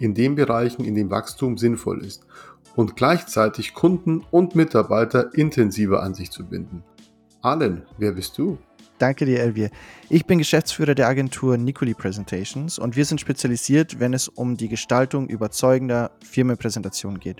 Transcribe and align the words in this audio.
in 0.00 0.14
den 0.14 0.34
Bereichen, 0.34 0.84
in 0.84 0.96
denen 0.96 1.10
Wachstum 1.10 1.56
sinnvoll 1.56 2.04
ist 2.04 2.26
und 2.74 2.96
gleichzeitig 2.96 3.74
Kunden 3.74 4.24
und 4.30 4.56
Mitarbeiter 4.56 5.32
intensiver 5.34 6.02
an 6.02 6.14
sich 6.14 6.30
zu 6.30 6.46
binden. 6.46 6.82
Allen, 7.42 7.82
wer 7.98 8.12
bist 8.12 8.36
du? 8.38 8.58
Danke 8.98 9.24
dir, 9.24 9.40
Elvier. 9.40 9.70
Ich 10.10 10.26
bin 10.26 10.38
Geschäftsführer 10.38 10.94
der 10.94 11.08
Agentur 11.08 11.56
Nicoli 11.56 11.94
Presentations 11.94 12.78
und 12.78 12.96
wir 12.96 13.06
sind 13.06 13.20
spezialisiert, 13.20 13.98
wenn 13.98 14.12
es 14.12 14.28
um 14.28 14.58
die 14.58 14.68
Gestaltung 14.68 15.26
überzeugender 15.28 16.10
Firmenpräsentationen 16.22 17.18
geht. 17.18 17.38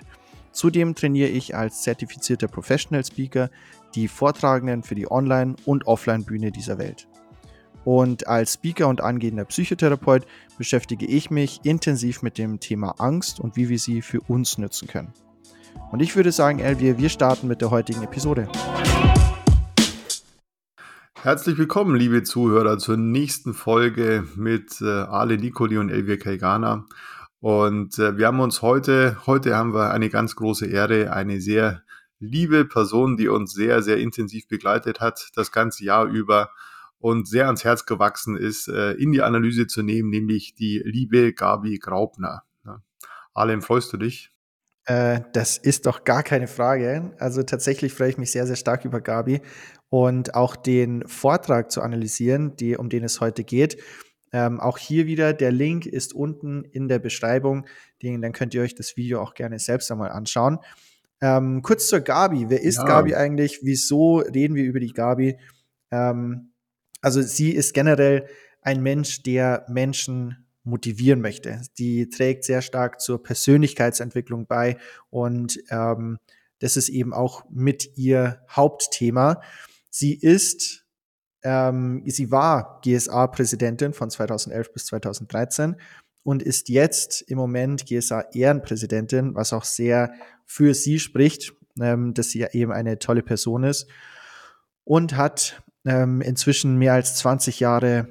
Zudem 0.51 0.95
trainiere 0.95 1.29
ich 1.29 1.55
als 1.55 1.83
zertifizierter 1.83 2.47
Professional 2.47 3.05
Speaker 3.05 3.49
die 3.93 4.07
Vortragenden 4.07 4.83
für 4.83 4.95
die 4.95 5.09
Online- 5.09 5.55
und 5.65 5.85
Offline-Bühne 5.85 6.51
dieser 6.51 6.77
Welt. 6.77 7.07
Und 7.83 8.27
als 8.27 8.53
Speaker 8.53 8.87
und 8.87 9.01
angehender 9.01 9.45
Psychotherapeut 9.45 10.27
beschäftige 10.57 11.07
ich 11.07 11.31
mich 11.31 11.61
intensiv 11.63 12.21
mit 12.21 12.37
dem 12.37 12.59
Thema 12.59 12.99
Angst 12.99 13.39
und 13.39 13.55
wie 13.55 13.69
wir 13.69 13.79
sie 13.79 14.03
für 14.03 14.21
uns 14.21 14.59
nutzen 14.59 14.87
können. 14.87 15.13
Und 15.91 15.99
ich 16.01 16.15
würde 16.15 16.31
sagen, 16.31 16.59
Elvier, 16.59 16.99
wir 16.99 17.09
starten 17.09 17.47
mit 17.47 17.61
der 17.61 17.71
heutigen 17.71 18.03
Episode. 18.03 18.47
Herzlich 21.23 21.57
willkommen, 21.57 21.95
liebe 21.95 22.23
Zuhörer, 22.23 22.77
zur 22.77 22.97
nächsten 22.97 23.53
Folge 23.53 24.27
mit 24.35 24.79
äh, 24.81 24.85
Ale 24.85 25.37
Nicoli 25.37 25.77
und 25.77 25.89
Elvia 25.89 26.17
Kaigana. 26.17 26.85
Und 27.39 27.97
äh, 27.97 28.17
wir 28.17 28.27
haben 28.27 28.39
uns 28.39 28.61
heute, 28.61 29.17
heute 29.25 29.55
haben 29.55 29.73
wir 29.73 29.91
eine 29.91 30.09
ganz 30.09 30.35
große 30.35 30.67
Ehre, 30.67 31.13
eine 31.13 31.41
sehr 31.41 31.81
liebe 32.19 32.65
Person, 32.65 33.17
die 33.17 33.27
uns 33.27 33.53
sehr, 33.53 33.81
sehr 33.81 33.97
intensiv 33.97 34.47
begleitet 34.47 34.99
hat, 34.99 35.29
das 35.35 35.51
ganze 35.51 35.83
Jahr 35.83 36.05
über 36.05 36.51
und 37.01 37.27
sehr 37.27 37.47
ans 37.47 37.63
Herz 37.63 37.85
gewachsen 37.85 38.37
ist, 38.37 38.67
äh, 38.67 38.91
in 38.93 39.11
die 39.11 39.21
Analyse 39.21 39.67
zu 39.67 39.81
nehmen, 39.81 40.09
nämlich 40.09 40.55
die 40.55 40.81
liebe 40.85 41.33
Gabi 41.33 41.79
Graubner. 41.79 42.43
Ja. 42.65 42.81
Alem, 43.33 43.61
freust 43.61 43.91
du 43.91 43.97
dich? 43.97 44.29
Äh, 44.85 45.21
das 45.33 45.57
ist 45.57 45.85
doch 45.85 46.03
gar 46.03 46.23
keine 46.23 46.47
Frage. 46.47 47.13
Also 47.19 47.43
tatsächlich 47.43 47.93
freue 47.93 48.09
ich 48.09 48.17
mich 48.17 48.31
sehr, 48.31 48.47
sehr 48.47 48.55
stark 48.55 48.85
über 48.85 49.01
Gabi 49.01 49.41
und 49.89 50.35
auch 50.35 50.55
den 50.55 51.07
Vortrag 51.07 51.71
zu 51.71 51.81
analysieren, 51.81 52.55
die, 52.55 52.77
um 52.77 52.89
den 52.89 53.03
es 53.03 53.19
heute 53.19 53.43
geht. 53.43 53.77
Ähm, 54.33 54.59
auch 54.59 54.77
hier 54.77 55.07
wieder, 55.07 55.33
der 55.33 55.51
Link 55.51 55.85
ist 55.85 56.13
unten 56.13 56.63
in 56.63 56.87
der 56.87 56.99
Beschreibung. 56.99 57.65
Den, 58.01 58.21
dann 58.21 58.31
könnt 58.31 58.53
ihr 58.53 58.61
euch 58.61 58.75
das 58.75 58.95
Video 58.95 59.21
auch 59.21 59.33
gerne 59.33 59.59
selbst 59.59 59.91
einmal 59.91 60.11
anschauen. 60.11 60.59
Ähm, 61.19 61.61
kurz 61.61 61.87
zur 61.87 61.99
Gabi. 61.99 62.45
Wer 62.49 62.61
ist 62.61 62.77
ja. 62.77 62.85
Gabi 62.85 63.13
eigentlich? 63.13 63.59
Wieso 63.61 64.19
reden 64.19 64.55
wir 64.55 64.63
über 64.63 64.79
die 64.79 64.93
Gabi? 64.93 65.37
Ähm, 65.91 66.53
also 67.01 67.21
sie 67.21 67.51
ist 67.51 67.73
generell 67.73 68.27
ein 68.61 68.81
Mensch, 68.81 69.23
der 69.23 69.65
Menschen 69.67 70.47
motivieren 70.63 71.21
möchte. 71.21 71.61
Die 71.77 72.09
trägt 72.09 72.43
sehr 72.43 72.61
stark 72.61 73.01
zur 73.01 73.21
Persönlichkeitsentwicklung 73.21 74.45
bei 74.45 74.77
und 75.09 75.59
ähm, 75.69 76.19
das 76.59 76.77
ist 76.77 76.89
eben 76.89 77.13
auch 77.13 77.43
mit 77.49 77.97
ihr 77.97 78.43
Hauptthema. 78.49 79.41
Sie 79.89 80.13
ist, 80.13 80.85
ähm, 81.41 82.03
sie 82.05 82.29
war 82.29 82.79
GSA-Präsidentin 82.83 83.93
von 83.93 84.11
2011 84.11 84.71
bis 84.71 84.85
2013 84.85 85.75
und 86.23 86.43
ist 86.43 86.69
jetzt 86.69 87.23
im 87.23 87.39
Moment 87.39 87.87
GSA-Ehrenpräsidentin, 87.87 89.33
was 89.33 89.53
auch 89.53 89.63
sehr 89.63 90.13
für 90.45 90.75
sie 90.75 90.99
spricht, 90.99 91.53
ähm, 91.79 92.13
dass 92.13 92.29
sie 92.29 92.39
ja 92.39 92.49
eben 92.51 92.71
eine 92.71 92.99
tolle 92.99 93.23
Person 93.23 93.63
ist 93.63 93.87
und 94.83 95.17
hat 95.17 95.63
ähm, 95.85 96.21
inzwischen 96.21 96.77
mehr 96.77 96.93
als 96.93 97.15
20 97.15 97.59
Jahre 97.59 98.07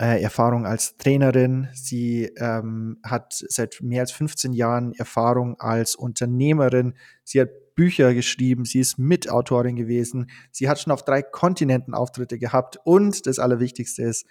äh, 0.00 0.22
Erfahrung 0.22 0.66
als 0.66 0.96
Trainerin. 0.96 1.68
Sie 1.74 2.24
ähm, 2.36 2.98
hat 3.02 3.32
seit 3.32 3.80
mehr 3.80 4.02
als 4.02 4.12
15 4.12 4.52
Jahren 4.52 4.92
Erfahrung 4.94 5.58
als 5.58 5.94
Unternehmerin. 5.94 6.94
Sie 7.24 7.40
hat 7.40 7.50
Bücher 7.74 8.14
geschrieben, 8.14 8.64
sie 8.64 8.80
ist 8.80 8.98
Mitautorin 8.98 9.76
gewesen, 9.76 10.30
sie 10.50 10.68
hat 10.68 10.80
schon 10.80 10.92
auf 10.92 11.04
drei 11.04 11.22
Kontinenten 11.22 11.92
Auftritte 11.94 12.38
gehabt 12.38 12.78
und 12.84 13.26
das 13.26 13.38
Allerwichtigste 13.38 14.02
ist, 14.02 14.26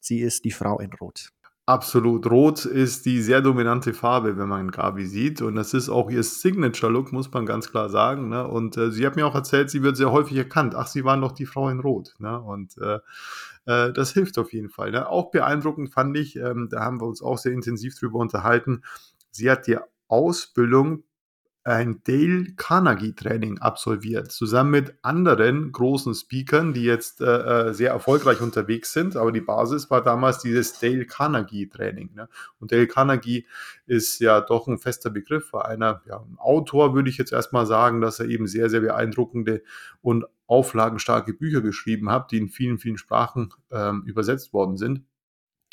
sie 0.00 0.20
ist 0.20 0.46
die 0.46 0.50
Frau 0.50 0.80
in 0.80 0.92
Rot. 0.94 1.30
Absolut. 1.68 2.30
Rot 2.30 2.64
ist 2.64 3.06
die 3.06 3.20
sehr 3.20 3.40
dominante 3.40 3.92
Farbe, 3.92 4.38
wenn 4.38 4.48
man 4.48 4.70
Gabi 4.70 5.04
sieht. 5.04 5.42
Und 5.42 5.56
das 5.56 5.74
ist 5.74 5.88
auch 5.88 6.08
ihr 6.08 6.22
Signature-Look, 6.22 7.12
muss 7.12 7.32
man 7.32 7.44
ganz 7.44 7.68
klar 7.72 7.88
sagen. 7.88 8.28
Ne? 8.28 8.46
Und 8.46 8.76
äh, 8.76 8.92
sie 8.92 9.04
hat 9.04 9.16
mir 9.16 9.26
auch 9.26 9.34
erzählt, 9.34 9.68
sie 9.68 9.82
wird 9.82 9.96
sehr 9.96 10.12
häufig 10.12 10.36
erkannt. 10.36 10.76
Ach, 10.76 10.86
sie 10.86 11.04
waren 11.04 11.20
doch 11.20 11.32
die 11.32 11.44
Frau 11.44 11.68
in 11.68 11.80
Rot. 11.80 12.14
Ne? 12.20 12.40
Und 12.40 12.78
äh, 12.78 13.00
äh, 13.66 13.92
das 13.92 14.12
hilft 14.12 14.38
auf 14.38 14.52
jeden 14.52 14.70
Fall. 14.70 14.92
Ne? 14.92 15.08
Auch 15.08 15.32
beeindruckend 15.32 15.92
fand 15.92 16.16
ich, 16.16 16.36
ähm, 16.36 16.68
da 16.70 16.84
haben 16.84 17.00
wir 17.00 17.06
uns 17.06 17.20
auch 17.20 17.36
sehr 17.36 17.52
intensiv 17.52 17.98
drüber 17.98 18.20
unterhalten. 18.20 18.82
Sie 19.32 19.50
hat 19.50 19.66
die 19.66 19.78
Ausbildung 20.06 21.02
ein 21.66 22.00
Dale 22.04 22.52
Carnegie 22.56 23.12
Training 23.12 23.58
absolviert, 23.58 24.30
zusammen 24.30 24.70
mit 24.70 24.94
anderen 25.02 25.72
großen 25.72 26.14
Speakern, 26.14 26.72
die 26.72 26.84
jetzt 26.84 27.20
äh, 27.20 27.24
äh, 27.70 27.74
sehr 27.74 27.90
erfolgreich 27.90 28.40
unterwegs 28.40 28.92
sind. 28.92 29.16
Aber 29.16 29.32
die 29.32 29.40
Basis 29.40 29.90
war 29.90 30.00
damals 30.00 30.38
dieses 30.38 30.78
Dale 30.78 31.06
Carnegie 31.06 31.68
Training. 31.68 32.10
Ne? 32.14 32.28
Und 32.60 32.70
Dale 32.70 32.86
Carnegie 32.86 33.46
ist 33.86 34.20
ja 34.20 34.40
doch 34.40 34.68
ein 34.68 34.78
fester 34.78 35.10
Begriff, 35.10 35.52
war 35.52 35.66
einer 35.66 36.02
ja, 36.06 36.18
ein 36.18 36.38
Autor, 36.38 36.94
würde 36.94 37.10
ich 37.10 37.18
jetzt 37.18 37.32
erstmal 37.32 37.66
sagen, 37.66 38.00
dass 38.00 38.20
er 38.20 38.26
eben 38.26 38.46
sehr, 38.46 38.70
sehr 38.70 38.80
beeindruckende 38.80 39.64
und 40.02 40.24
auflagenstarke 40.46 41.32
Bücher 41.32 41.62
geschrieben 41.62 42.10
hat, 42.10 42.30
die 42.30 42.38
in 42.38 42.48
vielen, 42.48 42.78
vielen 42.78 42.96
Sprachen 42.96 43.52
ähm, 43.72 44.04
übersetzt 44.06 44.52
worden 44.52 44.76
sind. 44.76 45.02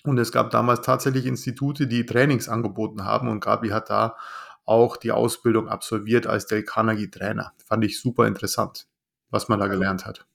Und 0.04 0.18
es 0.18 0.32
gab 0.32 0.50
damals 0.50 0.82
tatsächlich 0.82 1.28
Institute, 1.28 1.86
die 1.86 2.06
Trainings 2.08 2.50
angeboten 2.50 3.06
haben 3.06 3.28
und 3.28 3.42
Gabi 3.42 3.70
hat 3.70 3.92
da 3.92 4.18
auch 4.66 4.98
die 4.98 5.12
Ausbildung 5.12 5.68
absolviert 5.68 6.28
als 6.28 6.48
Del 6.48 6.64
Carnegie 6.64 7.10
Trainer. 7.10 7.54
Fand 7.66 7.84
ich 7.84 8.00
super 8.00 8.28
interessant, 8.28 8.88
was 9.30 9.50
man 9.50 9.60
da 9.60 9.68
gelernt 9.68 10.06
hat. 10.06 10.26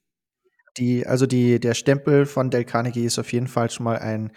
Die, 0.76 1.06
also 1.06 1.26
die, 1.26 1.58
der 1.58 1.74
Stempel 1.74 2.26
von 2.26 2.50
Del 2.50 2.64
Carnegie 2.64 3.04
ist 3.04 3.18
auf 3.18 3.32
jeden 3.32 3.48
Fall 3.48 3.70
schon 3.70 3.84
mal 3.84 3.98
ein, 3.98 4.32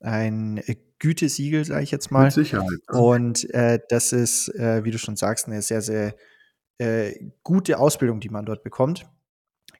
ein 0.00 0.62
Gütesiegel, 0.98 1.64
sage 1.64 1.84
ich 1.84 1.90
jetzt 1.90 2.10
mal. 2.10 2.24
Mit 2.24 2.32
Sicherheit. 2.32 2.80
Und 2.88 3.48
äh, 3.50 3.78
das 3.88 4.12
ist, 4.12 4.48
äh, 4.54 4.84
wie 4.84 4.90
du 4.90 4.98
schon 4.98 5.16
sagst, 5.16 5.46
eine 5.46 5.62
sehr, 5.62 5.82
sehr 5.82 6.14
äh, 6.78 7.12
gute 7.42 7.78
Ausbildung, 7.78 8.20
die 8.20 8.30
man 8.30 8.46
dort 8.46 8.62
bekommt. 8.62 9.06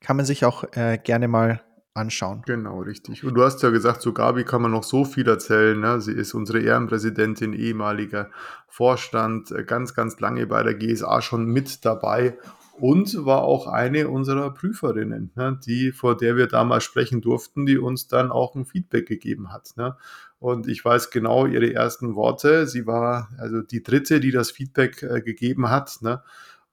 Kann 0.01 0.17
man 0.17 0.27
sich 0.27 0.45
auch 0.45 0.65
äh, 0.75 0.99
gerne 1.03 1.29
mal 1.29 1.63
anschauen. 1.95 2.43
Genau, 2.45 2.81
richtig. 2.81 3.25
Und 3.25 3.35
du 3.35 3.43
hast 3.43 3.63
ja 3.63 3.71
gesagt, 3.71 4.03
zu 4.03 4.13
Gabi 4.13 4.45
kann 4.45 4.61
man 4.61 4.73
noch 4.73 4.83
so 4.83 5.05
viel 5.05 5.29
erzählen. 5.29 5.79
Ne? 5.79 6.01
Sie 6.01 6.13
ist 6.13 6.35
unsere 6.35 6.61
Ehrenpräsidentin, 6.61 7.53
ehemaliger 7.53 8.31
Vorstand, 8.69 9.53
äh, 9.53 9.65
ganz, 9.65 9.95
ganz 9.95 10.19
lange 10.19 10.47
bei 10.47 10.63
der 10.65 10.75
GSA 10.75 11.23
schon 11.23 11.47
mit 11.47 11.85
dabei 11.85 12.37
und 12.81 13.25
war 13.25 13.43
auch 13.43 13.69
eine 13.69 14.09
unserer 14.09 14.53
Prüferinnen, 14.53 15.31
ne? 15.37 15.61
die, 15.65 15.93
vor 15.93 16.17
der 16.17 16.37
wir 16.37 16.49
damals 16.49 16.83
sprechen 16.83 17.21
durften, 17.21 17.67
die 17.67 17.79
uns 17.79 18.09
dann 18.09 18.33
auch 18.33 18.57
ein 18.57 18.65
Feedback 18.65 19.07
gegeben 19.07 19.53
hat. 19.53 19.75
Ne? 19.77 19.97
Und 20.41 20.67
ich 20.67 20.85
weiß 20.85 21.11
genau 21.11 21.47
ihre 21.47 21.73
ersten 21.73 22.17
Worte. 22.17 22.67
Sie 22.67 22.87
war 22.87 23.31
also 23.39 23.63
die 23.63 23.85
dritte, 23.85 24.19
die 24.19 24.33
das 24.33 24.51
Feedback 24.51 25.03
äh, 25.05 25.21
gegeben 25.21 25.71
hat. 25.71 25.99
Ne? 26.01 26.23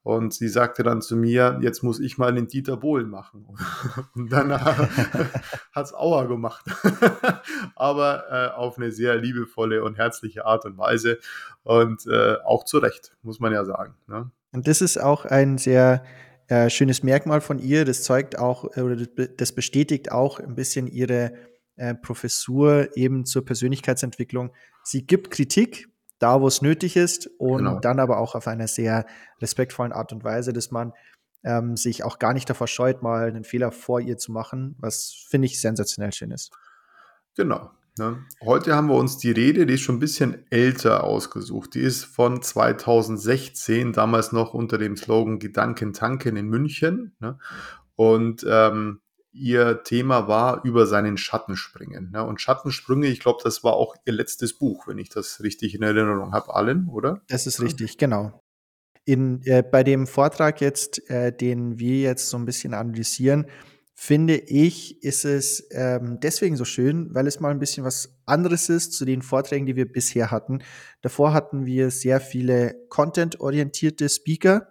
Und 0.04 0.34
sie 0.34 0.48
sagte 0.48 0.82
dann 0.82 1.02
zu 1.02 1.16
mir, 1.16 1.60
jetzt 1.62 1.84
muss 1.84 2.00
ich 2.00 2.18
mal 2.18 2.34
den 2.34 2.48
Dieter 2.48 2.76
Bohlen 2.78 3.10
machen. 3.10 3.46
Und 4.16 4.32
danach 4.32 4.78
hat 5.72 5.86
es 5.86 5.94
Aua 5.94 6.26
gemacht. 6.26 6.66
Aber 7.76 8.24
äh, 8.32 8.58
auf 8.58 8.78
eine 8.78 8.92
sehr 8.92 9.16
liebevolle 9.16 9.84
und 9.84 9.98
herzliche 9.98 10.46
Art 10.46 10.66
und 10.66 10.78
Weise. 10.78 11.20
Und 11.64 12.08
äh, 12.08 12.38
auch 12.44 12.66
zu 12.66 12.80
Recht, 12.80 13.16
muss 13.22 13.40
man 13.40 13.54
ja 13.54 13.64
sagen. 13.64 13.94
Ne? 14.08 14.32
Und 14.54 14.68
das 14.68 14.82
ist 14.82 14.98
auch 15.00 15.26
ein 15.26 15.60
sehr 15.60 16.04
äh, 16.48 16.70
schönes 16.70 17.04
Merkmal 17.04 17.40
von 17.40 17.60
ihr. 17.60 17.86
Das 17.86 18.04
zeugt 18.04 18.40
auch, 18.40 18.76
äh, 18.76 18.82
oder 18.82 18.96
das 18.96 19.54
bestätigt 19.54 20.12
auch 20.12 20.40
ein 20.40 20.56
bisschen 20.56 20.88
ihre 20.88 21.34
äh, 21.76 21.94
Professur 21.94 22.90
eben 22.98 23.26
zur 23.26 23.46
Persönlichkeitsentwicklung. 23.46 24.52
Sie 24.84 25.06
gibt 25.06 25.30
Kritik, 25.30 25.91
da, 26.22 26.42
wo 26.42 26.48
es 26.48 26.62
nötig 26.62 26.96
ist 26.96 27.30
und 27.38 27.60
genau. 27.60 27.80
dann 27.80 28.00
aber 28.00 28.20
auch 28.20 28.36
auf 28.36 28.48
einer 28.48 28.68
sehr 28.68 29.06
respektvollen 29.42 29.92
Art 29.92 30.14
und 30.14 30.24
Weise, 30.24 30.54
dass 30.54 30.72
man 30.72 30.94
ähm, 31.44 31.76
sich 31.76 32.04
auch 32.04 32.20
gar 32.20 32.34
nicht 32.34 32.50
davor 32.50 32.68
scheut, 32.68 33.02
mal 33.02 33.28
einen 33.28 33.44
Fehler 33.44 33.72
vor 33.72 34.00
ihr 34.00 34.18
zu 34.18 34.32
machen, 34.32 34.76
was 34.80 35.26
finde 35.30 35.48
ich 35.48 35.60
sensationell 35.60 36.14
schön 36.14 36.32
ist. 36.32 36.52
Genau. 37.36 37.72
Ne? 37.98 38.24
Heute 38.42 38.76
haben 38.76 38.88
wir 38.88 38.96
uns 38.96 39.18
die 39.18 39.32
Rede, 39.32 39.66
die 39.66 39.74
ist 39.74 39.82
schon 39.82 39.96
ein 39.96 40.00
bisschen 40.00 40.46
älter 40.50 41.04
ausgesucht. 41.04 41.74
Die 41.74 41.82
ist 41.82 42.06
von 42.06 42.42
2016, 42.42 43.92
damals 43.92 44.32
noch 44.32 44.54
unter 44.54 44.78
dem 44.78 44.96
Slogan 44.96 45.40
Gedanken 45.40 45.94
tanken 45.94 46.38
in 46.38 46.48
München. 46.48 47.16
Ne? 47.20 47.38
Und 47.96 48.46
ähm, 48.48 49.02
ihr 49.32 49.84
Thema 49.84 50.28
war 50.28 50.64
über 50.64 50.86
seinen 50.86 51.18
Schatten 51.18 51.56
springen. 51.56 52.12
Ne? 52.12 52.24
Und 52.24 52.42
Schattensprünge, 52.42 53.08
ich 53.08 53.20
glaube, 53.20 53.40
das 53.44 53.64
war 53.64 53.74
auch 53.74 53.96
ihr 54.06 54.14
letztes 54.14 54.54
Buch, 54.54 54.88
wenn 54.88 54.98
ich 54.98 55.10
das 55.10 55.42
richtig 55.42 55.76
in 55.76 55.84
Erinnerung 55.84 56.34
habe, 56.34 56.54
allen, 56.54 56.88
oder? 56.90 57.22
Das 57.28 57.48
ist 57.48 57.62
richtig, 57.62 57.98
genau. 57.98 58.42
In, 59.06 59.42
äh, 59.44 59.64
bei 59.64 59.84
dem 59.84 60.06
Vortrag 60.06 60.62
jetzt, 60.62 61.10
äh, 61.10 61.36
den 61.36 61.80
wir 61.80 62.02
jetzt 62.02 62.30
so 62.30 62.38
ein 62.38 62.46
bisschen 62.46 62.74
analysieren, 62.74 63.48
finde 63.94 64.36
ich, 64.36 65.04
ist 65.04 65.26
es 65.26 65.68
ähm, 65.72 66.20
deswegen 66.22 66.56
so 66.56 66.66
schön, 66.66 67.14
weil 67.14 67.28
es 67.28 67.40
mal 67.40 67.52
ein 67.52 67.60
bisschen 67.60 67.84
was 67.84 68.18
anderes 68.26 68.68
ist 68.68 68.94
zu 68.94 69.06
den 69.06 69.22
Vorträgen, 69.22 69.68
die 69.68 69.76
wir 69.76 69.92
bisher 69.92 70.32
hatten. 70.32 70.64
Davor 71.02 71.34
hatten 71.34 71.66
wir 71.66 71.92
sehr 71.92 72.20
viele 72.20 72.76
content-orientierte 72.90 74.10
Speaker. 74.10 74.71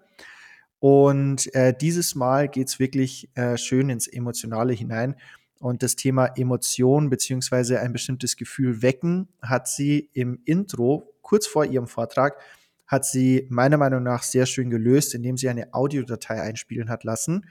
Und 0.81 1.55
äh, 1.55 1.75
dieses 1.79 2.15
Mal 2.15 2.49
geht's 2.49 2.79
wirklich 2.79 3.31
äh, 3.35 3.57
schön 3.57 3.91
ins 3.91 4.09
Emotionale 4.09 4.73
hinein. 4.73 5.15
Und 5.59 5.83
das 5.83 5.95
Thema 5.95 6.27
Emotion 6.37 7.11
beziehungsweise 7.11 7.81
ein 7.81 7.93
bestimmtes 7.93 8.37
Gefühl 8.37 8.81
wecken 8.81 9.29
hat 9.43 9.69
sie 9.69 10.09
im 10.15 10.41
Intro, 10.47 11.13
kurz 11.21 11.47
vor 11.47 11.67
ihrem 11.67 11.87
Vortrag, 11.87 12.39
hat 12.87 13.05
sie 13.05 13.47
meiner 13.51 13.77
Meinung 13.77 14.03
nach 14.03 14.23
sehr 14.23 14.47
schön 14.47 14.71
gelöst, 14.71 15.15
indem 15.15 15.37
sie 15.37 15.51
eine 15.51 15.75
Audiodatei 15.75 16.41
einspielen 16.41 16.89
hat 16.89 17.05
lassen, 17.05 17.47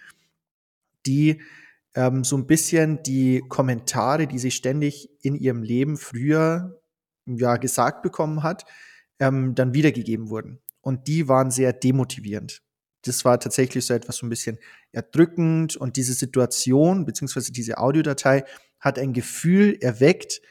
die 1.05 1.39
ähm, 1.93 2.23
so 2.23 2.35
ein 2.35 2.47
bisschen 2.47 3.03
die 3.03 3.43
Kommentare, 3.47 4.25
die 4.25 4.39
sie 4.39 4.51
ständig 4.51 5.09
in 5.21 5.35
ihrem 5.35 5.61
Leben 5.61 5.95
früher 5.95 6.81
ja, 7.27 7.57
gesagt 7.57 8.01
bekommen 8.01 8.41
hat, 8.41 8.65
ähm, 9.19 9.53
dann 9.53 9.73
wiedergegeben 9.75 10.29
wurden. 10.29 10.59
Und 10.81 11.07
die 11.07 11.27
waren 11.27 11.51
sehr 11.51 11.73
demotivierend. 11.73 12.63
Das 13.03 13.23
war 13.25 13.39
tatsächlich 13.39 13.85
so 13.85 13.93
etwas 13.93 14.17
so 14.17 14.25
ein 14.25 14.29
bisschen 14.29 14.59
erdrückend 14.91 15.77
und 15.77 15.95
diese 15.95 16.13
Situation 16.13 17.05
beziehungsweise 17.05 17.51
diese 17.51 17.77
Audiodatei 17.77 18.43
hat 18.79 18.99
ein 18.99 19.13
Gefühl 19.13 19.77
erweckt, 19.81 20.41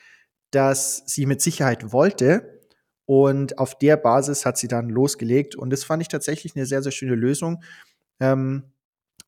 das 0.50 1.02
sie 1.06 1.26
mit 1.26 1.40
Sicherheit 1.40 1.92
wollte. 1.92 2.60
Und 3.06 3.58
auf 3.58 3.78
der 3.78 3.96
Basis 3.96 4.44
hat 4.44 4.58
sie 4.58 4.68
dann 4.68 4.90
losgelegt. 4.90 5.56
Und 5.56 5.70
das 5.70 5.84
fand 5.84 6.02
ich 6.02 6.08
tatsächlich 6.08 6.54
eine 6.56 6.66
sehr, 6.66 6.82
sehr 6.82 6.92
schöne 6.92 7.14
Lösung. 7.14 7.62
Ähm, 8.20 8.64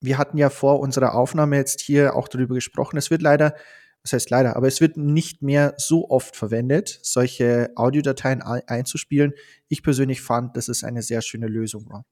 wir 0.00 0.19
hatten 0.19 0.38
ja 0.38 0.50
vor 0.50 0.81
unserer 0.81 1.14
Aufnahme 1.14 1.56
jetzt 1.56 1.81
hier 1.81 2.14
auch 2.14 2.28
darüber 2.28 2.55
gesprochen. 2.55 2.96
Es 2.96 3.11
wird 3.11 3.23
leider, 3.23 3.55
das 4.02 4.12
heißt 4.14 4.31
leider, 4.31 4.56
aber 4.56 4.66
es 4.66 4.81
wird 4.81 4.96
nicht 4.96 5.43
mehr 5.43 5.75
so 5.76 6.08
oft 6.11 6.37
verwendet, 6.37 7.00
solche 7.02 7.70
Audiodateien 7.76 8.43
einzuspielen. 8.43 9.34
Ich 9.69 9.82
persönlich 9.82 10.23
fand, 10.23 10.56
dass 10.56 10.69
es 10.69 10.84
eine 10.84 11.02
sehr 11.02 11.23
schöne 11.23 11.49
Lösung 11.49 11.88
war. 11.90 12.05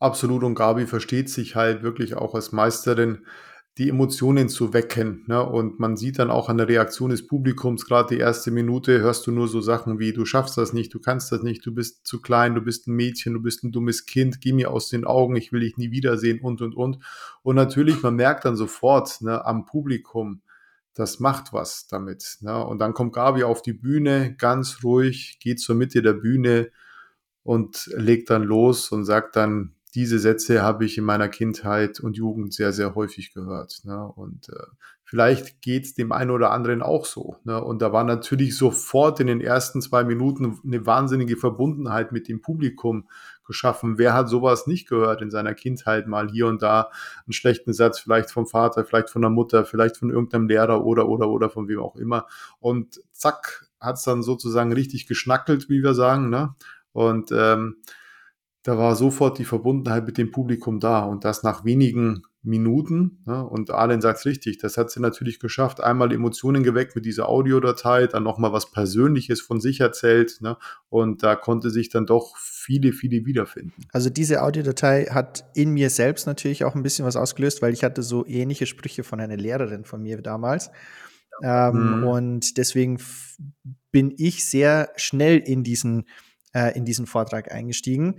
Absolut 0.00 0.44
und 0.44 0.54
Gabi 0.54 0.86
versteht 0.86 1.28
sich 1.28 1.56
halt 1.56 1.82
wirklich 1.82 2.14
auch 2.14 2.34
als 2.34 2.52
Meisterin 2.52 3.26
die 3.78 3.88
Emotionen 3.88 4.48
zu 4.48 4.72
wecken. 4.72 5.24
Ne? 5.28 5.40
Und 5.40 5.78
man 5.78 5.96
sieht 5.96 6.18
dann 6.18 6.32
auch 6.32 6.48
an 6.48 6.58
der 6.58 6.68
Reaktion 6.68 7.10
des 7.10 7.26
Publikums, 7.26 7.86
gerade 7.86 8.16
die 8.16 8.20
erste 8.20 8.50
Minute, 8.50 9.00
hörst 9.00 9.26
du 9.26 9.30
nur 9.30 9.46
so 9.46 9.60
Sachen 9.60 10.00
wie, 10.00 10.12
du 10.12 10.24
schaffst 10.24 10.58
das 10.58 10.72
nicht, 10.72 10.92
du 10.92 10.98
kannst 10.98 11.30
das 11.30 11.42
nicht, 11.42 11.64
du 11.64 11.72
bist 11.72 12.04
zu 12.04 12.20
klein, 12.20 12.56
du 12.56 12.60
bist 12.60 12.88
ein 12.88 12.96
Mädchen, 12.96 13.34
du 13.34 13.40
bist 13.40 13.62
ein 13.62 13.70
dummes 13.70 14.04
Kind, 14.04 14.40
geh 14.40 14.52
mir 14.52 14.72
aus 14.72 14.88
den 14.88 15.04
Augen, 15.04 15.36
ich 15.36 15.52
will 15.52 15.60
dich 15.60 15.76
nie 15.76 15.92
wiedersehen 15.92 16.40
und, 16.40 16.60
und, 16.60 16.74
und. 16.74 16.98
Und 17.42 17.54
natürlich, 17.54 18.02
man 18.02 18.16
merkt 18.16 18.44
dann 18.44 18.56
sofort 18.56 19.20
ne, 19.20 19.44
am 19.44 19.64
Publikum, 19.64 20.42
das 20.94 21.20
macht 21.20 21.52
was 21.52 21.86
damit. 21.86 22.38
Ne? 22.40 22.64
Und 22.64 22.80
dann 22.80 22.94
kommt 22.94 23.12
Gabi 23.12 23.44
auf 23.44 23.62
die 23.62 23.74
Bühne, 23.74 24.34
ganz 24.36 24.82
ruhig, 24.82 25.38
geht 25.40 25.60
zur 25.60 25.76
Mitte 25.76 26.02
der 26.02 26.14
Bühne 26.14 26.72
und 27.44 27.88
legt 27.94 28.30
dann 28.30 28.42
los 28.42 28.90
und 28.90 29.04
sagt 29.04 29.36
dann, 29.36 29.76
diese 29.94 30.18
Sätze 30.18 30.62
habe 30.62 30.84
ich 30.84 30.98
in 30.98 31.04
meiner 31.04 31.28
Kindheit 31.28 32.00
und 32.00 32.16
Jugend 32.16 32.52
sehr, 32.52 32.72
sehr 32.72 32.94
häufig 32.94 33.32
gehört. 33.32 33.80
Ne? 33.84 34.02
Und 34.02 34.48
äh, 34.48 34.66
vielleicht 35.04 35.62
geht 35.62 35.84
es 35.84 35.94
dem 35.94 36.12
einen 36.12 36.30
oder 36.30 36.50
anderen 36.50 36.82
auch 36.82 37.04
so. 37.04 37.36
Ne? 37.44 37.62
Und 37.62 37.80
da 37.80 37.92
war 37.92 38.04
natürlich 38.04 38.56
sofort 38.56 39.20
in 39.20 39.26
den 39.26 39.40
ersten 39.40 39.80
zwei 39.80 40.04
Minuten 40.04 40.58
eine 40.64 40.84
wahnsinnige 40.84 41.36
Verbundenheit 41.36 42.12
mit 42.12 42.28
dem 42.28 42.42
Publikum 42.42 43.08
geschaffen. 43.46 43.98
Wer 43.98 44.12
hat 44.12 44.28
sowas 44.28 44.66
nicht 44.66 44.88
gehört 44.88 45.22
in 45.22 45.30
seiner 45.30 45.54
Kindheit 45.54 46.06
mal 46.06 46.28
hier 46.28 46.46
und 46.46 46.62
da 46.62 46.90
einen 47.24 47.32
schlechten 47.32 47.72
Satz, 47.72 47.98
vielleicht 47.98 48.30
vom 48.30 48.46
Vater, 48.46 48.84
vielleicht 48.84 49.10
von 49.10 49.22
der 49.22 49.30
Mutter, 49.30 49.64
vielleicht 49.64 49.96
von 49.96 50.10
irgendeinem 50.10 50.48
Lehrer 50.48 50.84
oder 50.84 51.08
oder 51.08 51.28
oder 51.28 51.48
von 51.48 51.66
wem 51.68 51.80
auch 51.80 51.96
immer. 51.96 52.26
Und 52.60 53.00
zack, 53.10 53.66
hat 53.80 53.96
es 53.96 54.02
dann 54.02 54.22
sozusagen 54.22 54.72
richtig 54.72 55.06
geschnackelt, 55.06 55.68
wie 55.68 55.82
wir 55.82 55.94
sagen. 55.94 56.30
Ne? 56.30 56.54
Und 56.92 57.30
ähm, 57.32 57.76
da 58.68 58.76
war 58.76 58.94
sofort 58.96 59.38
die 59.38 59.46
Verbundenheit 59.46 60.04
mit 60.04 60.18
dem 60.18 60.30
Publikum 60.30 60.78
da 60.78 61.02
und 61.02 61.24
das 61.24 61.42
nach 61.42 61.64
wenigen 61.64 62.24
Minuten. 62.42 63.22
Ne? 63.24 63.42
Und 63.42 63.70
Arlen 63.70 64.02
sagt 64.02 64.18
es 64.18 64.26
richtig, 64.26 64.58
das 64.58 64.76
hat 64.76 64.90
sie 64.90 65.00
natürlich 65.00 65.40
geschafft. 65.40 65.82
Einmal 65.82 66.12
Emotionen 66.12 66.62
geweckt 66.62 66.94
mit 66.94 67.06
dieser 67.06 67.30
Audiodatei, 67.30 68.08
dann 68.08 68.24
nochmal 68.24 68.52
was 68.52 68.70
Persönliches 68.70 69.40
von 69.40 69.62
sich 69.62 69.80
erzählt. 69.80 70.42
Ne? 70.42 70.58
Und 70.90 71.22
da 71.22 71.34
konnte 71.34 71.70
sich 71.70 71.88
dann 71.88 72.04
doch 72.04 72.36
viele, 72.36 72.92
viele 72.92 73.24
wiederfinden. 73.24 73.86
Also 73.90 74.10
diese 74.10 74.42
Audiodatei 74.42 75.06
hat 75.06 75.46
in 75.54 75.70
mir 75.72 75.88
selbst 75.88 76.26
natürlich 76.26 76.64
auch 76.64 76.74
ein 76.74 76.82
bisschen 76.82 77.06
was 77.06 77.16
ausgelöst, 77.16 77.62
weil 77.62 77.72
ich 77.72 77.84
hatte 77.84 78.02
so 78.02 78.26
ähnliche 78.26 78.66
Sprüche 78.66 79.02
von 79.02 79.18
einer 79.18 79.38
Lehrerin 79.38 79.86
von 79.86 80.02
mir 80.02 80.20
damals. 80.20 80.70
Ähm, 81.42 82.00
mhm. 82.00 82.04
Und 82.04 82.58
deswegen 82.58 82.98
bin 83.92 84.12
ich 84.18 84.44
sehr 84.44 84.90
schnell 84.96 85.38
in 85.38 85.64
diesen, 85.64 86.04
äh, 86.52 86.76
in 86.76 86.84
diesen 86.84 87.06
Vortrag 87.06 87.50
eingestiegen 87.50 88.16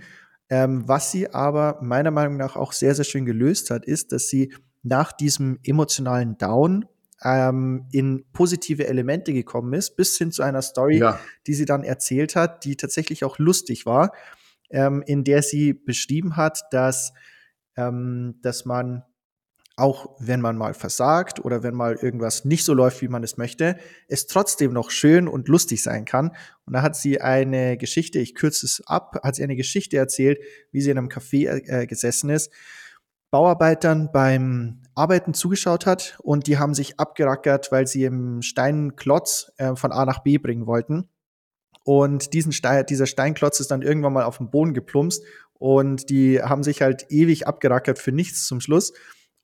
ähm, 0.50 0.86
was 0.86 1.12
sie 1.12 1.32
aber 1.32 1.78
meiner 1.80 2.10
Meinung 2.10 2.36
nach 2.36 2.56
auch 2.56 2.72
sehr, 2.72 2.94
sehr 2.94 3.04
schön 3.04 3.24
gelöst 3.24 3.70
hat, 3.70 3.84
ist, 3.84 4.12
dass 4.12 4.28
sie 4.28 4.52
nach 4.82 5.12
diesem 5.12 5.58
emotionalen 5.62 6.36
Down 6.38 6.86
ähm, 7.22 7.86
in 7.92 8.24
positive 8.32 8.86
Elemente 8.86 9.32
gekommen 9.32 9.72
ist, 9.74 9.96
bis 9.96 10.16
hin 10.18 10.32
zu 10.32 10.42
einer 10.42 10.62
Story, 10.62 10.98
ja. 10.98 11.20
die 11.46 11.54
sie 11.54 11.66
dann 11.66 11.84
erzählt 11.84 12.34
hat, 12.34 12.64
die 12.64 12.76
tatsächlich 12.76 13.24
auch 13.24 13.38
lustig 13.38 13.86
war, 13.86 14.12
ähm, 14.70 15.02
in 15.06 15.22
der 15.24 15.42
sie 15.42 15.72
beschrieben 15.72 16.36
hat, 16.36 16.62
dass, 16.70 17.12
ähm, 17.76 18.38
dass 18.42 18.64
man 18.64 19.04
auch 19.76 20.14
wenn 20.18 20.40
man 20.40 20.56
mal 20.56 20.74
versagt 20.74 21.42
oder 21.44 21.62
wenn 21.62 21.74
mal 21.74 21.94
irgendwas 21.94 22.44
nicht 22.44 22.64
so 22.64 22.74
läuft, 22.74 23.00
wie 23.02 23.08
man 23.08 23.24
es 23.24 23.38
möchte, 23.38 23.76
es 24.08 24.26
trotzdem 24.26 24.72
noch 24.72 24.90
schön 24.90 25.26
und 25.26 25.48
lustig 25.48 25.82
sein 25.82 26.04
kann. 26.04 26.32
Und 26.66 26.74
da 26.74 26.82
hat 26.82 26.96
sie 26.96 27.20
eine 27.20 27.76
Geschichte, 27.76 28.18
ich 28.18 28.34
kürze 28.34 28.66
es 28.66 28.82
ab, 28.86 29.18
hat 29.22 29.36
sie 29.36 29.42
eine 29.42 29.56
Geschichte 29.56 29.96
erzählt, 29.96 30.38
wie 30.70 30.80
sie 30.80 30.90
in 30.90 30.98
einem 30.98 31.08
Café 31.08 31.48
äh, 31.48 31.86
gesessen 31.86 32.30
ist, 32.30 32.52
Bauarbeitern 33.30 34.10
beim 34.12 34.82
Arbeiten 34.94 35.34
zugeschaut 35.34 35.86
hat 35.86 36.18
und 36.22 36.46
die 36.46 36.58
haben 36.58 36.74
sich 36.74 36.98
abgerackert, 36.98 37.70
weil 37.70 37.86
sie 37.86 38.04
im 38.04 38.42
Steinklotz 38.42 39.52
äh, 39.56 39.76
von 39.76 39.92
A 39.92 40.04
nach 40.04 40.22
B 40.22 40.38
bringen 40.38 40.66
wollten. 40.66 41.08
Und 41.84 42.34
diesen 42.34 42.52
Stein, 42.52 42.84
dieser 42.86 43.06
Steinklotz 43.06 43.60
ist 43.60 43.70
dann 43.70 43.82
irgendwann 43.82 44.12
mal 44.12 44.24
auf 44.24 44.38
den 44.38 44.50
Boden 44.50 44.74
geplumpst 44.74 45.24
und 45.54 46.10
die 46.10 46.42
haben 46.42 46.62
sich 46.62 46.82
halt 46.82 47.06
ewig 47.08 47.46
abgerackert 47.46 47.98
für 47.98 48.12
nichts 48.12 48.46
zum 48.46 48.60
Schluss 48.60 48.92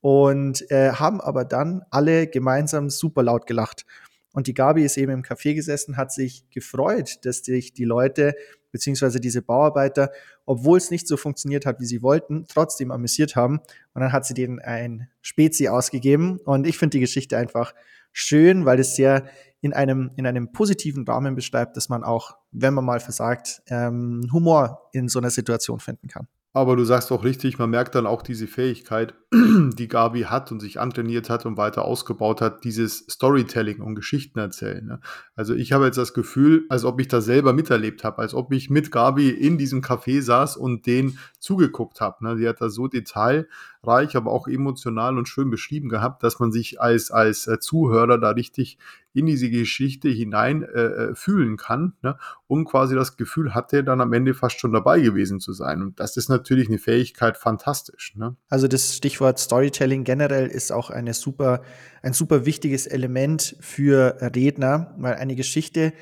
und 0.01 0.69
äh, 0.71 0.91
haben 0.91 1.21
aber 1.21 1.45
dann 1.45 1.83
alle 1.89 2.27
gemeinsam 2.27 2.89
super 2.89 3.23
laut 3.23 3.47
gelacht. 3.47 3.85
Und 4.33 4.47
die 4.47 4.53
Gabi 4.53 4.83
ist 4.83 4.97
eben 4.97 5.11
im 5.11 5.23
Café 5.23 5.55
gesessen, 5.55 5.97
hat 5.97 6.11
sich 6.11 6.47
gefreut, 6.51 7.25
dass 7.25 7.39
sich 7.39 7.73
die 7.73 7.85
Leute 7.85 8.35
beziehungsweise 8.71 9.19
diese 9.19 9.41
Bauarbeiter, 9.41 10.11
obwohl 10.45 10.77
es 10.77 10.91
nicht 10.91 11.07
so 11.07 11.17
funktioniert 11.17 11.65
hat, 11.65 11.79
wie 11.79 11.85
sie 11.85 12.03
wollten, 12.03 12.45
trotzdem 12.47 12.91
amüsiert 12.91 13.35
haben. 13.35 13.59
Und 13.93 14.01
dann 14.01 14.11
hat 14.11 14.25
sie 14.25 14.35
denen 14.35 14.59
ein 14.59 15.09
Spezi 15.21 15.69
ausgegeben. 15.69 16.39
Und 16.45 16.67
ich 16.67 16.77
finde 16.77 16.97
die 16.97 16.99
Geschichte 16.99 17.37
einfach 17.37 17.73
schön, 18.11 18.65
weil 18.65 18.79
es 18.79 18.95
sehr 18.95 19.25
in 19.61 19.73
einem, 19.73 20.11
in 20.15 20.27
einem 20.27 20.51
positiven 20.51 21.03
Rahmen 21.05 21.35
beschreibt, 21.35 21.75
dass 21.75 21.89
man 21.89 22.03
auch, 22.03 22.37
wenn 22.51 22.73
man 22.73 22.85
mal 22.85 22.99
versagt, 22.99 23.63
ähm, 23.67 24.29
Humor 24.31 24.89
in 24.91 25.07
so 25.07 25.19
einer 25.19 25.31
Situation 25.31 25.79
finden 25.79 26.07
kann. 26.07 26.27
Aber 26.57 26.75
du 26.75 26.85
sagst 26.85 27.11
auch 27.11 27.23
richtig, 27.23 27.59
man 27.59 27.69
merkt 27.69 27.93
dann 27.93 28.07
auch 28.07 28.23
diese 28.23 28.47
Fähigkeit, 28.47 29.13
die 29.31 29.87
Gabi 29.87 30.21
hat 30.21 30.51
und 30.51 30.59
sich 30.59 30.79
antrainiert 30.79 31.29
hat 31.29 31.45
und 31.45 31.55
weiter 31.55 31.85
ausgebaut 31.85 32.41
hat, 32.41 32.63
dieses 32.63 33.05
Storytelling 33.07 33.79
und 33.79 33.93
Geschichten 33.93 34.39
erzählen. 34.39 34.83
Ne? 34.83 34.99
Also 35.35 35.53
ich 35.53 35.71
habe 35.71 35.85
jetzt 35.85 35.99
das 35.99 36.15
Gefühl, 36.15 36.65
als 36.69 36.83
ob 36.83 36.99
ich 36.99 37.09
das 37.09 37.25
selber 37.25 37.53
miterlebt 37.53 38.03
habe, 38.03 38.17
als 38.23 38.33
ob 38.33 38.51
ich 38.51 38.71
mit 38.71 38.91
Gabi 38.91 39.29
in 39.29 39.59
diesem 39.59 39.81
Café 39.81 40.19
saß 40.19 40.57
und 40.57 40.87
den 40.87 41.19
zugeguckt 41.37 42.01
habe. 42.01 42.25
Ne? 42.25 42.37
Die 42.37 42.47
hat 42.47 42.59
da 42.59 42.69
so 42.69 42.87
Detail 42.87 43.47
reich, 43.83 44.15
aber 44.15 44.31
auch 44.31 44.47
emotional 44.47 45.17
und 45.17 45.27
schön 45.27 45.49
beschrieben 45.49 45.89
gehabt, 45.89 46.23
dass 46.23 46.39
man 46.39 46.51
sich 46.51 46.81
als, 46.81 47.11
als 47.11 47.47
äh, 47.47 47.59
Zuhörer 47.59 48.17
da 48.17 48.31
richtig 48.31 48.77
in 49.13 49.25
diese 49.25 49.49
Geschichte 49.49 50.09
hinein 50.09 50.61
äh, 50.61 50.81
äh, 50.81 51.15
fühlen 51.15 51.57
kann 51.57 51.93
ne? 52.03 52.17
und 52.45 52.65
quasi 52.65 52.93
das 52.95 53.17
Gefühl 53.17 53.55
hatte, 53.55 53.83
dann 53.83 53.99
am 53.99 54.13
Ende 54.13 54.35
fast 54.35 54.59
schon 54.59 54.73
dabei 54.73 54.99
gewesen 54.99 55.39
zu 55.39 55.53
sein. 55.53 55.81
Und 55.81 55.99
das 55.99 56.17
ist 56.17 56.29
natürlich 56.29 56.67
eine 56.67 56.77
Fähigkeit 56.77 57.37
fantastisch. 57.37 58.15
Ne? 58.15 58.35
Also 58.47 58.67
das 58.67 58.95
Stichwort 58.95 59.39
Storytelling 59.39 60.03
generell 60.03 60.47
ist 60.47 60.71
auch 60.71 60.91
eine 60.91 61.15
super, 61.15 61.63
ein 62.03 62.13
super 62.13 62.45
wichtiges 62.45 62.85
Element 62.85 63.55
für 63.59 64.17
Redner, 64.21 64.93
weil 64.97 65.15
eine 65.15 65.35
Geschichte 65.35 65.93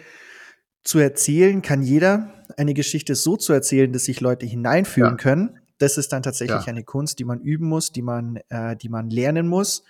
zu 0.83 0.99
erzählen 0.99 1.61
kann 1.61 1.81
jeder. 1.81 2.31
Eine 2.57 2.73
Geschichte 2.73 3.15
so 3.15 3.37
zu 3.37 3.53
erzählen, 3.53 3.91
dass 3.91 4.05
sich 4.05 4.21
Leute 4.21 4.45
hineinfühlen 4.45 5.11
ja. 5.11 5.17
können, 5.17 5.59
das 5.77 5.97
ist 5.97 6.11
dann 6.11 6.23
tatsächlich 6.23 6.65
ja. 6.65 6.67
eine 6.67 6.83
Kunst, 6.83 7.19
die 7.19 7.25
man 7.25 7.41
üben 7.41 7.67
muss, 7.67 7.91
die 7.91 8.01
man, 8.01 8.37
äh, 8.49 8.75
die 8.75 8.89
man 8.89 9.09
lernen 9.09 9.47
muss. 9.47 9.83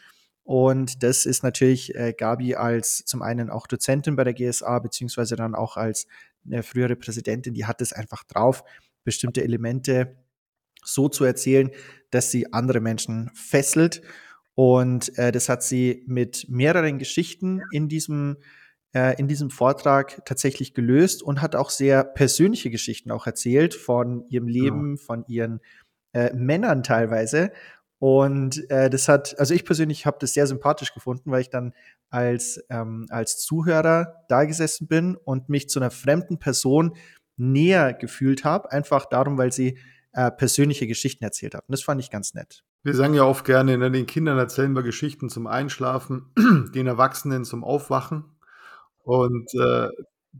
Und 0.43 1.01
das 1.01 1.25
ist 1.25 1.43
natürlich 1.43 1.95
äh, 1.95 2.13
Gabi 2.13 2.55
als 2.55 3.03
zum 3.05 3.21
einen 3.21 3.49
auch 3.49 3.65
Dozentin 3.67 4.15
bei 4.15 4.23
der 4.23 4.33
GSA, 4.33 4.79
beziehungsweise 4.79 5.35
dann 5.35 5.55
auch 5.55 5.75
als 5.75 6.07
äh, 6.49 6.61
frühere 6.61 6.95
Präsidentin, 6.95 7.53
die 7.53 7.65
hat 7.65 7.81
es 7.81 7.93
einfach 7.93 8.23
drauf, 8.23 8.63
bestimmte 9.03 9.43
Elemente 9.43 10.17
so 10.83 11.09
zu 11.09 11.23
erzählen, 11.23 11.71
dass 12.11 12.29
sie 12.29 12.53
andere 12.53 12.79
Menschen 12.79 13.31
fesselt. 13.33 14.01
Und 14.53 15.17
äh, 15.17 15.31
das 15.31 15.49
hat 15.49 15.63
sie 15.63 16.03
mit 16.07 16.45
mehreren 16.47 16.99
Geschichten 16.99 17.61
in 17.71 17.89
diesem, 17.89 18.37
äh, 18.95 19.19
in 19.19 19.27
diesem 19.27 19.49
Vortrag 19.49 20.25
tatsächlich 20.25 20.73
gelöst 20.73 21.21
und 21.21 21.41
hat 21.41 21.55
auch 21.55 21.69
sehr 21.69 22.05
persönliche 22.05 22.69
Geschichten 22.71 23.11
auch 23.11 23.27
erzählt 23.27 23.75
von 23.75 24.25
ihrem 24.29 24.47
Leben, 24.47 24.95
ja. 24.95 25.03
von 25.03 25.25
ihren 25.27 25.59
äh, 26.13 26.33
Männern 26.33 26.81
teilweise. 26.81 27.51
Und 27.99 28.69
äh, 28.69 28.89
das 28.89 29.09
hat, 29.09 29.37
also 29.37 29.53
ich 29.53 29.65
persönlich 29.65 30.05
habe 30.05 30.17
das 30.21 30.33
sehr 30.33 30.47
sympathisch 30.47 30.93
gefunden, 30.93 31.29
weil 31.29 31.41
ich 31.41 31.49
dann 31.49 31.73
als, 32.09 32.63
ähm, 32.69 33.05
als 33.09 33.39
Zuhörer 33.39 34.23
da 34.29 34.45
gesessen 34.45 34.87
bin 34.87 35.17
und 35.17 35.49
mich 35.49 35.67
zu 35.67 35.79
einer 35.79 35.91
fremden 35.91 36.39
Person 36.39 36.95
näher 37.35 37.93
gefühlt 37.93 38.45
habe, 38.45 38.71
einfach 38.71 39.05
darum, 39.05 39.37
weil 39.37 39.51
sie 39.51 39.77
äh, 40.13 40.31
persönliche 40.31 40.87
Geschichten 40.87 41.23
erzählt 41.25 41.53
hat. 41.55 41.67
Und 41.67 41.73
das 41.73 41.83
fand 41.83 41.99
ich 41.99 42.09
ganz 42.09 42.33
nett. 42.33 42.63
Wir 42.83 42.93
sagen 42.93 43.13
ja 43.13 43.23
oft 43.23 43.43
gerne, 43.43 43.77
ne, 43.77 43.91
den 43.91 44.05
Kindern 44.05 44.37
erzählen 44.37 44.71
wir 44.73 44.83
Geschichten 44.83 45.27
zum 45.27 45.47
Einschlafen, 45.47 46.31
den 46.73 46.87
Erwachsenen 46.87 47.43
zum 47.43 47.65
Aufwachen. 47.65 48.34
Und 49.05 49.53
äh, 49.53 49.89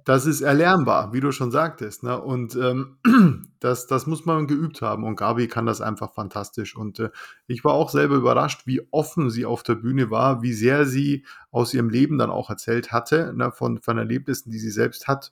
das 0.03 0.25
ist 0.25 0.41
erlernbar, 0.41 1.13
wie 1.13 1.21
du 1.21 1.31
schon 1.31 1.51
sagtest. 1.51 2.03
Ne? 2.03 2.19
Und 2.19 2.55
ähm, 2.55 2.97
das, 3.59 3.87
das 3.87 4.07
muss 4.07 4.25
man 4.25 4.47
geübt 4.47 4.81
haben. 4.81 5.05
Und 5.05 5.15
Gabi 5.15 5.47
kann 5.47 5.65
das 5.65 5.79
einfach 5.79 6.13
fantastisch. 6.13 6.75
Und 6.75 6.99
äh, 6.99 7.09
ich 7.47 7.63
war 7.63 7.73
auch 7.73 7.89
selber 7.89 8.15
überrascht, 8.15 8.67
wie 8.67 8.81
offen 8.91 9.29
sie 9.29 9.45
auf 9.45 9.63
der 9.63 9.75
Bühne 9.75 10.11
war, 10.11 10.41
wie 10.41 10.53
sehr 10.53 10.85
sie 10.85 11.25
aus 11.51 11.73
ihrem 11.73 11.89
Leben 11.89 12.17
dann 12.17 12.29
auch 12.29 12.49
erzählt 12.49 12.91
hatte, 12.91 13.33
ne? 13.35 13.51
von, 13.51 13.79
von 13.79 13.97
Erlebnissen, 13.97 14.51
die 14.51 14.59
sie 14.59 14.71
selbst 14.71 15.07
hat. 15.07 15.31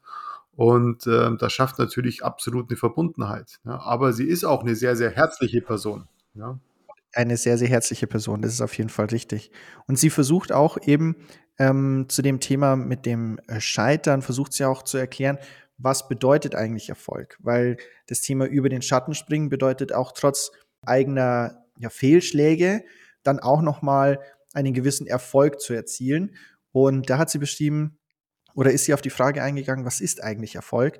Und 0.55 1.07
äh, 1.07 1.35
das 1.37 1.51
schafft 1.51 1.79
natürlich 1.79 2.23
absolut 2.23 2.69
eine 2.69 2.77
Verbundenheit. 2.77 3.59
Ne? 3.63 3.79
Aber 3.81 4.13
sie 4.13 4.27
ist 4.27 4.45
auch 4.45 4.61
eine 4.61 4.75
sehr, 4.75 4.95
sehr 4.95 5.09
herzliche 5.09 5.61
Person. 5.61 6.07
Ja? 6.35 6.59
Eine 7.11 7.37
sehr, 7.37 7.57
sehr 7.57 7.67
herzliche 7.67 8.07
Person, 8.07 8.41
das 8.41 8.53
ist 8.53 8.61
auf 8.61 8.75
jeden 8.77 8.89
Fall 8.89 9.07
richtig. 9.07 9.51
Und 9.87 9.99
sie 9.99 10.09
versucht 10.09 10.51
auch 10.51 10.77
eben 10.81 11.15
ähm, 11.59 12.05
zu 12.09 12.21
dem 12.21 12.39
Thema 12.39 12.75
mit 12.75 13.05
dem 13.05 13.39
äh, 13.47 13.59
Scheitern 13.59 14.21
versucht 14.21 14.53
sie 14.53 14.65
auch 14.65 14.83
zu 14.83 14.97
erklären, 14.97 15.37
was 15.77 16.07
bedeutet 16.07 16.55
eigentlich 16.55 16.89
Erfolg? 16.89 17.37
Weil 17.41 17.77
das 18.07 18.21
Thema 18.21 18.45
über 18.45 18.69
den 18.69 18.81
Schatten 18.81 19.13
springen 19.13 19.49
bedeutet 19.49 19.93
auch 19.93 20.11
trotz 20.11 20.51
eigener 20.81 21.65
ja, 21.77 21.89
Fehlschläge 21.89 22.83
dann 23.23 23.39
auch 23.39 23.61
noch 23.61 23.81
mal 23.81 24.19
einen 24.53 24.73
gewissen 24.73 25.07
Erfolg 25.07 25.59
zu 25.61 25.73
erzielen. 25.73 26.35
Und 26.71 27.09
da 27.09 27.17
hat 27.17 27.29
sie 27.29 27.39
beschrieben 27.39 27.97
oder 28.55 28.71
ist 28.71 28.85
sie 28.85 28.93
auf 28.93 29.01
die 29.01 29.09
Frage 29.09 29.41
eingegangen, 29.41 29.85
was 29.85 30.01
ist 30.01 30.23
eigentlich 30.23 30.55
Erfolg? 30.55 30.99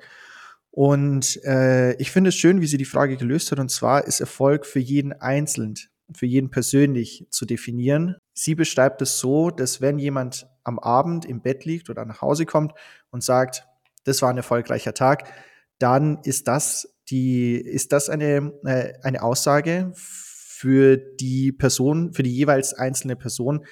Und 0.71 1.43
äh, 1.43 1.93
ich 1.97 2.11
finde 2.11 2.29
es 2.29 2.35
schön, 2.35 2.61
wie 2.61 2.67
sie 2.67 2.77
die 2.77 2.85
Frage 2.85 3.15
gelöst 3.15 3.51
hat. 3.51 3.59
Und 3.59 3.69
zwar 3.69 4.07
ist 4.07 4.19
Erfolg 4.19 4.65
für 4.65 4.79
jeden 4.79 5.13
einzeln 5.13 5.75
für 6.13 6.25
jeden 6.25 6.49
persönlich 6.49 7.25
zu 7.29 7.45
definieren. 7.45 8.17
Sie 8.33 8.55
beschreibt 8.55 9.01
es 9.01 9.19
so, 9.19 9.49
dass 9.49 9.81
wenn 9.81 9.99
jemand 9.99 10.47
am 10.63 10.79
Abend 10.79 11.25
im 11.25 11.41
Bett 11.41 11.65
liegt 11.65 11.89
oder 11.89 12.05
nach 12.05 12.21
Hause 12.21 12.45
kommt 12.45 12.73
und 13.11 13.23
sagt, 13.23 13.67
das 14.05 14.21
war 14.21 14.29
ein 14.29 14.37
erfolgreicher 14.37 14.93
Tag, 14.93 15.31
dann 15.79 16.19
ist 16.23 16.47
das 16.47 16.93
die, 17.09 17.55
ist 17.55 17.91
das 17.91 18.09
eine, 18.09 18.53
äh, 18.65 18.93
eine 19.03 19.21
Aussage 19.21 19.91
für 19.95 20.97
die 20.97 21.51
Person, 21.51 22.13
für 22.13 22.23
die 22.23 22.33
jeweils 22.33 22.73
einzelne 22.73 23.15
Person, 23.15 23.65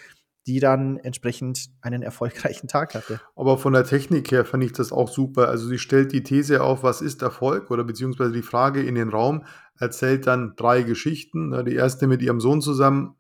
die 0.48 0.60
dann 0.60 0.98
entsprechend 0.98 1.70
einen 1.82 2.02
erfolgreichen 2.02 2.68
Tag 2.68 2.96
hatte. 2.96 3.22
Aber 3.36 3.58
von 3.58 3.74
der 3.74 3.84
Technik 3.84 4.32
her 4.32 4.44
fand 4.44 4.64
ich 4.64 4.74
das 4.74 4.92
auch 4.92 5.10
super. 5.10 5.48
Also 5.48 5.68
sie 5.68 5.78
stellt 5.78 6.12
die 6.12 6.24
These 6.24 6.62
auf, 6.62 6.84
was 6.84 7.02
ist 7.02 7.22
Erfolg 7.22 7.72
oder 7.72 7.84
beziehungsweise 7.84 8.34
die 8.34 8.42
Frage 8.42 8.82
in 8.82 8.96
den 8.96 9.10
Raum, 9.10 9.46
erzählt 9.80 10.28
dann 10.28 10.54
drei 10.56 10.82
Geschichten. 10.82 11.64
Die 11.66 11.76
erste 11.76 12.08
mit 12.08 12.22
ihrem 12.22 12.42
Sohn 12.42 12.62
zusammen, 12.62 13.16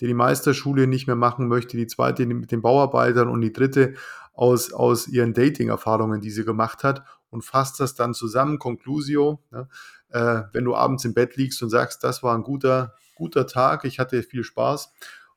der 0.00 0.08
die 0.08 0.14
Meisterschule 0.14 0.86
nicht 0.86 1.06
mehr 1.06 1.16
machen 1.16 1.48
möchte, 1.48 1.76
die 1.76 1.86
zweite 1.86 2.26
mit 2.26 2.50
den 2.50 2.62
Bauarbeitern 2.62 3.28
und 3.28 3.40
die 3.40 3.52
dritte 3.52 3.94
aus, 4.32 4.72
aus 4.72 5.08
ihren 5.08 5.34
Dating-Erfahrungen, 5.34 6.20
die 6.20 6.30
sie 6.30 6.44
gemacht 6.44 6.84
hat 6.84 7.04
und 7.30 7.44
fasst 7.44 7.80
das 7.80 7.94
dann 7.94 8.14
zusammen, 8.14 8.58
Conclusio. 8.58 9.40
Ne? 9.50 9.68
Äh, 10.08 10.42
wenn 10.52 10.64
du 10.64 10.74
abends 10.74 11.04
im 11.04 11.14
Bett 11.14 11.36
liegst 11.36 11.62
und 11.62 11.70
sagst, 11.70 12.02
das 12.02 12.22
war 12.22 12.34
ein 12.34 12.42
guter, 12.42 12.94
guter 13.14 13.46
Tag, 13.46 13.84
ich 13.84 13.98
hatte 13.98 14.22
viel 14.22 14.44
Spaß, 14.44 14.92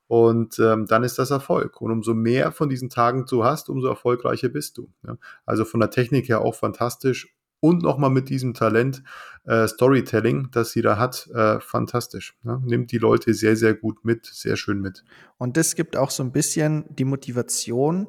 und 0.08 0.60
ähm, 0.60 0.86
dann 0.86 1.03
ist 1.03 1.17
das 1.17 1.32
Erfolg. 1.32 1.82
Und 1.82 1.91
umso 1.91 2.13
mehr 2.13 2.51
von 2.51 2.70
diesen 2.70 2.89
Tagen 2.89 3.25
du 3.25 3.43
hast, 3.43 3.70
umso 3.70 3.88
erfolgreicher 3.88 4.50
bist 4.50 4.77
du. 4.77 4.89
Ja? 5.08 5.17
Also 5.46 5.65
von 5.65 5.79
der 5.79 5.89
Technik 5.89 6.29
her 6.29 6.41
auch 6.41 6.55
fantastisch. 6.55 7.34
Und 7.63 7.82
nochmal 7.82 8.10
mit 8.10 8.27
diesem 8.27 8.53
Talent 8.53 9.03
äh, 9.46 9.70
Storytelling, 9.70 10.50
das 10.51 10.72
sie 10.72 10.82
da 10.82 10.98
hat, 10.98 11.29
äh, 11.34 11.62
fantastisch. 11.62 12.38
Ja? 12.43 12.62
Nimmt 12.65 12.91
die 12.91 12.98
Leute 12.98 13.34
sehr, 13.34 13.55
sehr 13.55 13.74
gut 13.74 14.03
mit, 14.03 14.25
sehr 14.25 14.58
schön 14.58 14.82
mit. 14.82 15.05
Und 15.38 15.55
das 15.55 15.75
gibt 15.75 15.96
auch 15.96 16.10
so 16.10 16.24
ein 16.24 16.34
bisschen 16.34 16.84
die 16.89 17.05
Motivation, 17.05 18.08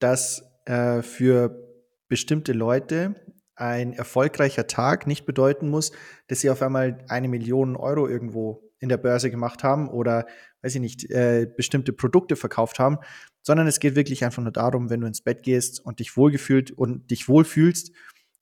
dass 0.00 0.42
äh, 0.66 1.00
für 1.00 1.66
bestimmte 2.08 2.52
Leute 2.52 3.14
ein 3.54 3.94
erfolgreicher 3.94 4.66
Tag 4.66 5.06
nicht 5.06 5.24
bedeuten 5.24 5.70
muss, 5.70 5.92
dass 6.26 6.40
sie 6.40 6.50
auf 6.50 6.60
einmal 6.60 7.02
eine 7.08 7.28
Million 7.28 7.76
Euro 7.76 8.06
irgendwo 8.06 8.70
in 8.80 8.90
der 8.90 8.98
Börse 8.98 9.30
gemacht 9.30 9.64
haben 9.64 9.88
oder, 9.88 10.26
weiß 10.60 10.74
ich 10.74 10.80
nicht, 10.82 11.10
äh, 11.10 11.46
bestimmte 11.56 11.94
Produkte 11.94 12.36
verkauft 12.36 12.78
haben, 12.78 12.98
sondern 13.40 13.66
es 13.66 13.80
geht 13.80 13.94
wirklich 13.94 14.26
einfach 14.26 14.42
nur 14.42 14.52
darum, 14.52 14.90
wenn 14.90 15.00
du 15.00 15.06
ins 15.06 15.22
Bett 15.22 15.42
gehst 15.42 15.82
und 15.82 16.00
dich 16.00 16.18
wohlgefühlt 16.18 16.70
und 16.70 17.10
dich 17.10 17.30
wohlfühlst, 17.30 17.92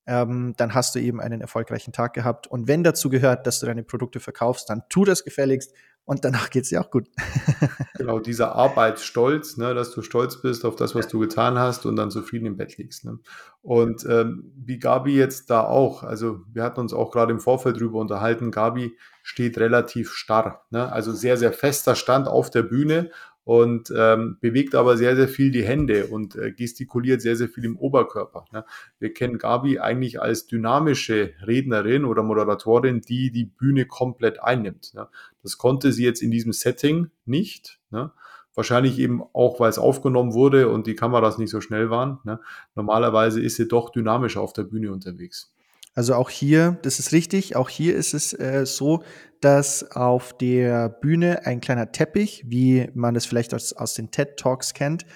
ähm, 0.09 0.55
dann 0.57 0.75
hast 0.75 0.95
du 0.95 1.01
eben 1.01 1.21
einen 1.21 1.43
erfolgreichen 1.43 1.93
Tag 1.93 2.15
gehabt. 2.15 2.47
Und 2.47 2.67
wenn 2.67 2.83
dazu 2.83 3.11
gehört, 3.11 3.47
dass 3.47 3.61
du 3.61 3.67
deine 3.67 3.85
Produkte 3.85 4.21
verkaufst, 4.21 4.71
dann 4.71 4.83
tu 4.89 5.05
das 5.05 5.23
gefälligst 5.23 5.75
und 6.07 6.25
danach 6.25 6.49
geht 6.49 6.63
es 6.63 6.71
dir 6.71 6.81
auch 6.81 6.91
gut. 6.91 7.07
genau, 7.99 8.19
dieser 8.19 8.55
Arbeitsstolz, 8.55 9.59
ne, 9.59 9.75
dass 9.75 9.91
du 9.91 10.01
stolz 10.01 10.41
bist 10.41 10.65
auf 10.65 10.77
das, 10.77 10.95
was 10.95 11.09
du 11.09 11.19
getan 11.19 11.59
hast 11.59 11.85
und 11.85 11.97
dann 11.97 12.11
zufrieden 12.11 12.47
im 12.47 12.57
Bett 12.57 12.79
liegst. 12.79 13.05
Ne? 13.05 13.19
Und 13.61 14.07
ähm, 14.09 14.51
wie 14.57 14.79
Gabi 14.79 15.15
jetzt 15.15 15.51
da 15.51 15.65
auch, 15.65 16.03
also 16.03 16.41
wir 16.51 16.63
hatten 16.63 16.81
uns 16.81 16.95
auch 16.95 17.11
gerade 17.11 17.33
im 17.33 17.41
Vorfeld 17.41 17.79
drüber 17.79 17.99
unterhalten, 17.99 18.51
Gabi 18.51 18.97
steht 19.23 19.59
relativ 19.59 20.13
starr, 20.13 20.65
ne? 20.71 20.91
also 20.91 21.13
sehr, 21.13 21.37
sehr 21.37 21.53
fester 21.53 21.95
Stand 21.95 22.29
auf 22.29 22.49
der 22.49 22.63
Bühne 22.63 23.11
und 23.49 23.91
ähm, 23.97 24.37
bewegt 24.43 24.75
aber 24.75 24.99
sehr, 24.99 25.17
sehr 25.17 25.27
viel 25.27 25.51
die 25.51 25.65
Hände 25.65 26.09
und 26.09 26.37
äh, 26.37 26.53
gestikuliert 26.53 27.23
sehr, 27.23 27.35
sehr 27.35 27.49
viel 27.49 27.65
im 27.65 27.79
Oberkörper. 27.79 28.45
Ne? 28.53 28.63
Wir 28.99 29.15
kennen 29.15 29.39
Gabi 29.39 29.79
eigentlich 29.79 30.21
als 30.21 30.47
dynamische 30.47 31.33
Rednerin 31.47 32.05
oder 32.05 32.23
Moderatorin, 32.23 33.01
die 33.01 33.31
die 33.31 33.47
Bühne 33.47 33.87
komplett 33.87 34.43
einnimmt. 34.43 34.93
Ne? 34.93 35.09
Das 35.43 35.57
konnte 35.57 35.93
sie 35.93 36.05
jetzt 36.05 36.21
in 36.21 36.31
diesem 36.31 36.53
Setting 36.53 37.09
nicht. 37.25 37.81
Ne? 37.91 38.13
Wahrscheinlich 38.55 38.99
eben 38.99 39.23
auch, 39.33 39.59
weil 39.61 39.71
es 39.71 39.79
aufgenommen 39.79 40.35
wurde 40.35 40.69
und 40.69 40.87
die 40.87 40.95
Kameras 40.95 41.39
nicht 41.39 41.49
so 41.51 41.63
schnell 41.63 41.89
waren. 41.89 42.19
Ne? 42.25 42.41
Normalerweise 42.75 43.41
ist 43.41 43.57
sie 43.57 43.67
doch 43.67 43.89
dynamisch 43.89 44.37
auf 44.37 44.53
der 44.53 44.65
Bühne 44.65 44.93
unterwegs. 44.93 45.55
Also 45.99 46.15
auch 46.15 46.31
hier, 46.31 46.79
das 46.83 47.01
ist 47.01 47.11
richtig, 47.11 47.57
auch 47.57 47.69
hier 47.69 47.97
ist 47.97 48.15
es 48.15 48.33
äh, 48.33 48.65
so, 48.67 49.03
dass 49.41 49.91
auf 49.91 50.33
der 50.39 50.89
Bühne 50.89 51.45
ein 51.45 51.61
kleiner 51.61 51.91
Teppich, 51.91 52.45
wie 52.47 52.89
man 52.95 53.15
das 53.15 53.27
vielleicht 53.27 53.53
aus, 53.53 53.73
aus 53.73 53.95
den 53.95 54.13
TED 54.13 54.37
Talks 54.37 54.75
kennt, 54.75 55.07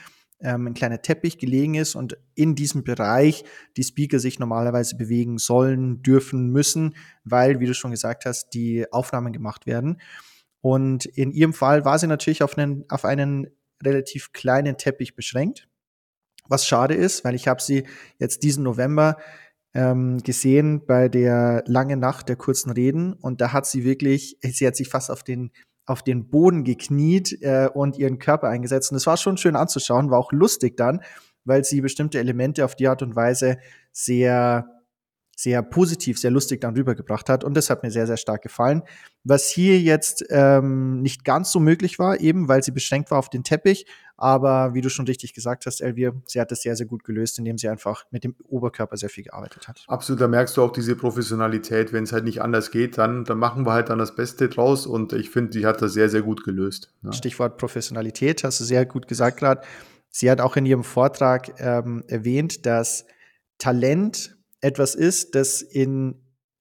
ähm, 0.41 0.67
ein 0.67 0.75
kleiner 0.75 1.01
Teppich 1.01 1.39
gelegen 1.39 1.77
ist 1.77 1.95
und 1.95 2.19
in 2.35 2.57
diesem 2.57 2.83
Bereich 2.83 3.45
die 3.77 3.85
Speaker 3.85 4.19
sich 4.19 4.41
normalerweise 4.41 4.97
bewegen 4.97 5.39
sollen, 5.39 6.03
dürfen, 6.03 6.51
müssen, 6.51 6.97
weil, 7.23 7.61
wie 7.61 7.67
du 7.67 7.75
schon 7.75 7.93
gesagt 7.93 8.25
hast, 8.25 8.49
die 8.53 8.93
Aufnahmen 8.93 9.33
gemacht 9.33 9.67
werden. 9.67 10.01
Und 10.63 11.07
in 11.07 11.31
ihrem 11.31 11.53
Fall 11.53 11.85
war 11.85 12.01
sie 12.01 12.09
natürlich 12.09 12.43
auf 12.43 12.59
einen, 12.59 12.87
auf 12.89 13.05
einen 13.05 13.47
relativ 13.85 14.33
kleinen 14.33 14.79
Teppich 14.79 15.15
beschränkt, 15.15 15.69
was 16.49 16.67
schade 16.67 16.95
ist, 16.95 17.23
weil 17.23 17.37
ich 17.37 17.47
habe 17.47 17.63
sie 17.63 17.87
jetzt 18.19 18.43
diesen 18.43 18.65
November 18.65 19.17
ähm, 19.75 20.19
gesehen 20.23 20.85
bei 20.87 21.09
der 21.09 21.65
langen 21.67 22.01
Nacht 22.01 22.29
der 22.29 22.37
kurzen 22.37 22.71
Reden 22.71 23.15
und 23.15 23.41
da 23.41 23.53
hat 23.53 23.67
sie 23.67 23.85
wirklich, 23.85 24.39
sie 24.43 24.67
hat 24.67 24.77
sich 24.77 24.89
fast 24.89 25.11
auf 25.11 25.23
den 25.23 25.51
auf 25.85 26.03
den 26.03 26.31
Boden 26.31 26.65
gekniet 26.65 27.43
äh, 27.43 27.69
und 27.73 27.99
ihren 27.99 28.19
Körper 28.19 28.49
eingesetzt. 28.49 28.93
Und 28.93 28.97
es 28.97 29.07
war 29.07 29.17
schon 29.17 29.37
schön 29.37 29.57
anzuschauen, 29.57 30.11
war 30.11 30.19
auch 30.19 30.33
lustig 30.33 30.77
dann, 30.77 31.03
weil 31.45 31.65
sie 31.65 31.81
bestimmte 31.81 32.19
Elemente 32.19 32.65
auf 32.65 32.77
die 32.77 32.87
Art 32.87 33.03
und 33.03 33.17
Weise 33.17 33.59
sehr 33.91 34.82
sehr 35.43 35.63
positiv, 35.63 36.21
sehr 36.21 36.31
lustig 36.31 36.61
dann 36.61 36.77
rübergebracht 36.77 37.29
hat. 37.29 37.43
Und 37.43 37.55
das 37.55 37.69
hat 37.69 37.83
mir 37.83 37.91
sehr, 37.91 38.07
sehr 38.07 38.17
stark 38.17 38.43
gefallen. 38.43 38.83
Was 39.25 39.49
hier 39.49 39.81
jetzt 39.81 40.25
ähm, 40.31 41.03
nicht 41.03 41.25
ganz 41.25 41.51
so 41.51 41.59
möglich 41.59 41.99
war, 41.99 42.21
eben 42.21 42.47
weil 42.47 42.63
sie 42.63 42.71
beschränkt 42.71 43.11
war 43.11 43.19
auf 43.19 43.29
den 43.29 43.43
Teppich. 43.43 43.87
Aber 44.17 44.73
wie 44.75 44.83
du 44.83 44.89
schon 44.89 45.05
richtig 45.07 45.35
gesagt 45.35 45.67
hast, 45.67 45.81
Elvir, 45.81 46.15
sie 46.27 46.41
hat 46.41 46.53
das 46.53 46.63
sehr, 46.63 46.77
sehr 46.77 46.87
gut 46.87 47.03
gelöst, 47.03 47.41
indem 47.41 47.59
sie 47.59 47.69
einfach 47.69 48.05
mit 48.13 48.23
dem 48.23 48.37
Oberkörper 48.45 48.97
sehr 48.97 49.09
viel 49.09 49.25
gearbeitet 49.25 49.67
hat. 49.67 49.85
Absolut, 49.89 50.21
da 50.21 50.29
merkst 50.29 50.57
du 50.57 50.63
auch 50.63 50.73
diese 50.73 50.95
Professionalität. 50.95 51.93
Wenn 51.93 52.05
es 52.05 52.13
halt 52.13 52.23
nicht 52.23 52.41
anders 52.41 52.71
geht, 52.71 52.97
dann, 52.97 53.25
dann 53.25 53.39
machen 53.39 53.67
wir 53.67 53.73
halt 53.73 53.89
dann 53.89 53.99
das 53.99 54.15
Beste 54.15 54.49
draus. 54.49 54.87
Und 54.87 55.13
ich 55.13 55.31
finde, 55.31 55.51
die 55.51 55.67
hat 55.67 55.83
das 55.83 55.93
sehr, 55.93 56.09
sehr 56.09 56.23
gut 56.23 56.45
gelöst. 56.45 56.95
Ja. 57.03 57.13
Stichwort 57.13 57.59
Professionalität, 57.59 58.45
hast 58.45 58.61
du 58.61 58.65
sehr 58.65 58.87
gut 58.87 59.09
gesagt 59.09 59.41
gerade. 59.41 59.63
Sie 60.09 60.31
hat 60.31 60.41
auch 60.41 60.57
in 60.57 60.67
ihrem 60.67 60.85
Vortrag 60.85 61.59
ähm, 61.59 62.05
erwähnt, 62.07 62.65
dass 62.65 63.07
Talent 63.59 64.37
etwas 64.63 64.95
ist, 64.95 65.35
das 65.35 65.61
in 65.61 66.15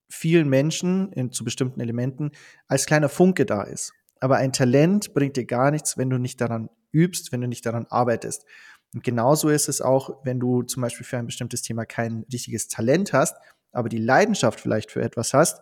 vielen 0.10 0.50
Menschen, 0.50 1.12
in, 1.14 1.32
zu 1.32 1.46
bestimmten 1.46 1.80
Elementen, 1.80 2.32
als 2.68 2.86
kleiner 2.86 3.10
Funke 3.10 3.46
da 3.46 3.64
ist. 3.64 3.94
Aber 4.20 4.36
ein 4.38 4.52
Talent 4.52 5.14
bringt 5.14 5.38
dir 5.38 5.46
gar 5.46 5.72
nichts, 5.72 5.98
wenn 5.98 6.10
du 6.10 6.18
nicht 6.18 6.42
daran 6.42 6.70
übst, 6.92 7.32
wenn 7.32 7.42
du 7.42 7.48
nicht 7.48 7.66
daran 7.66 7.88
arbeitest. 7.90 8.46
Und 8.94 9.04
genauso 9.04 9.50
ist 9.50 9.70
es 9.70 9.82
auch, 9.82 10.24
wenn 10.26 10.40
du 10.40 10.64
zum 10.64 10.82
Beispiel 10.82 11.06
für 11.06 11.18
ein 11.18 11.26
bestimmtes 11.26 11.62
Thema 11.62 11.86
kein 11.86 12.26
richtiges 12.32 12.68
Talent 12.68 13.14
hast, 13.14 13.38
aber 13.72 13.88
die 13.88 13.98
Leidenschaft 13.98 14.60
vielleicht 14.60 14.92
für 14.92 15.02
etwas 15.02 15.34
hast, 15.34 15.62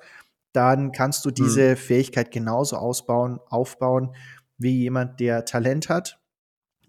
dann 0.51 0.91
kannst 0.91 1.23
du 1.25 1.31
diese 1.31 1.71
mhm. 1.71 1.77
Fähigkeit 1.77 2.31
genauso 2.31 2.77
ausbauen, 2.77 3.39
aufbauen, 3.49 4.15
wie 4.57 4.79
jemand, 4.79 5.19
der 5.19 5.45
Talent 5.45 5.89
hat, 5.89 6.18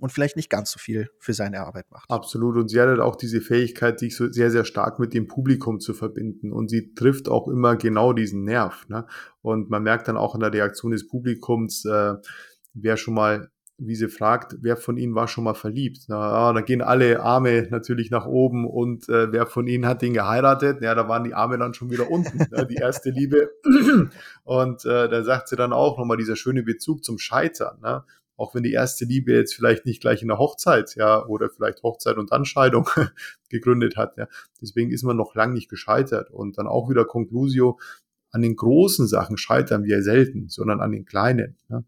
und 0.00 0.11
vielleicht 0.11 0.37
nicht 0.37 0.50
ganz 0.50 0.71
so 0.71 0.78
viel 0.78 1.11
für 1.19 1.33
seine 1.33 1.61
Arbeit 1.61 1.90
macht. 1.90 2.11
Absolut. 2.11 2.57
Und 2.57 2.69
sie 2.69 2.80
hat 2.80 2.88
halt 2.88 3.00
auch 3.00 3.16
diese 3.16 3.40
Fähigkeit, 3.40 3.99
sich 3.99 4.16
so 4.16 4.30
sehr, 4.30 4.50
sehr 4.50 4.64
stark 4.64 4.99
mit 4.99 5.14
dem 5.14 5.26
Publikum 5.26 5.80
zu 5.80 5.95
verbinden. 5.95 6.52
Und 6.52 6.71
sie 6.71 6.95
trifft 6.95 7.28
auch 7.28 7.49
immer 7.49 7.76
genau 7.76 8.12
diesen 8.12 8.45
Nerv. 8.45 8.88
Ne? 8.88 9.07
Und 9.42 9.71
man 9.71 9.83
merkt 9.83 10.09
dann 10.09 10.16
auch 10.16 10.35
in 10.35 10.40
der 10.40 10.52
Reaktion 10.52 10.92
des 10.92 11.07
Publikums, 11.07 11.85
äh, 11.85 12.14
wer 12.75 12.97
schon 12.97 13.14
mal 13.14 13.50
wie 13.80 13.95
sie 13.95 14.09
fragt, 14.09 14.57
wer 14.61 14.76
von 14.76 14.99
ihnen 14.99 15.14
war 15.14 15.26
schon 15.26 15.45
mal 15.45 15.54
verliebt. 15.54 16.04
Na, 16.09 16.19
ah, 16.19 16.52
da 16.52 16.61
gehen 16.61 16.83
alle 16.83 17.21
Arme 17.21 17.66
natürlich 17.71 18.11
nach 18.11 18.26
oben 18.26 18.69
und 18.69 19.09
äh, 19.09 19.33
wer 19.33 19.47
von 19.47 19.66
ihnen 19.66 19.87
hat 19.87 20.02
den 20.02 20.12
geheiratet? 20.12 20.83
Ja, 20.83 20.95
da 20.95 21.09
waren 21.09 21.25
die 21.25 21.35
Arme 21.35 21.57
dann 21.59 21.73
schon 21.73 21.90
wieder 21.90 22.11
unten, 22.11 22.38
ne, 22.38 22.66
die 22.66 22.76
erste 22.76 23.11
Liebe. 23.11 23.50
Und 24.45 24.85
äh, 24.85 25.09
da 25.09 25.23
sagt 25.23 25.49
sie 25.49 25.57
dann 25.57 25.73
auch 25.73 25.99
nochmal 25.99 26.19
dieser 26.19 26.37
schöne 26.37 26.62
Bezug 26.62 27.04
zum 27.04 27.19
Scheitern. 27.19 27.80
Ne? 27.80 28.04
Auch 28.40 28.54
wenn 28.54 28.62
die 28.62 28.73
erste 28.73 29.04
Liebe 29.04 29.32
jetzt 29.32 29.54
vielleicht 29.54 29.85
nicht 29.85 30.00
gleich 30.00 30.23
in 30.23 30.28
der 30.28 30.38
Hochzeit, 30.38 30.94
ja, 30.97 31.25
oder 31.26 31.50
vielleicht 31.50 31.82
Hochzeit 31.82 32.16
und 32.16 32.32
Anscheidung 32.32 32.88
gegründet 33.50 33.97
hat, 33.97 34.16
ja. 34.16 34.26
Deswegen 34.61 34.90
ist 34.90 35.02
man 35.02 35.16
noch 35.16 35.35
lang 35.35 35.52
nicht 35.52 35.68
gescheitert. 35.68 36.30
Und 36.30 36.59
dann 36.59 36.66
auch 36.66 36.88
wieder 36.88 37.04
Conclusio, 37.04 37.78
an 38.30 38.42
den 38.42 38.56
großen 38.56 39.06
Sachen 39.06 39.37
scheitern 39.37 39.85
wir 39.85 40.02
selten, 40.02 40.49
sondern 40.49 40.80
an 40.80 40.92
den 40.92 41.04
kleinen. 41.04 41.56
Ja. 41.68 41.85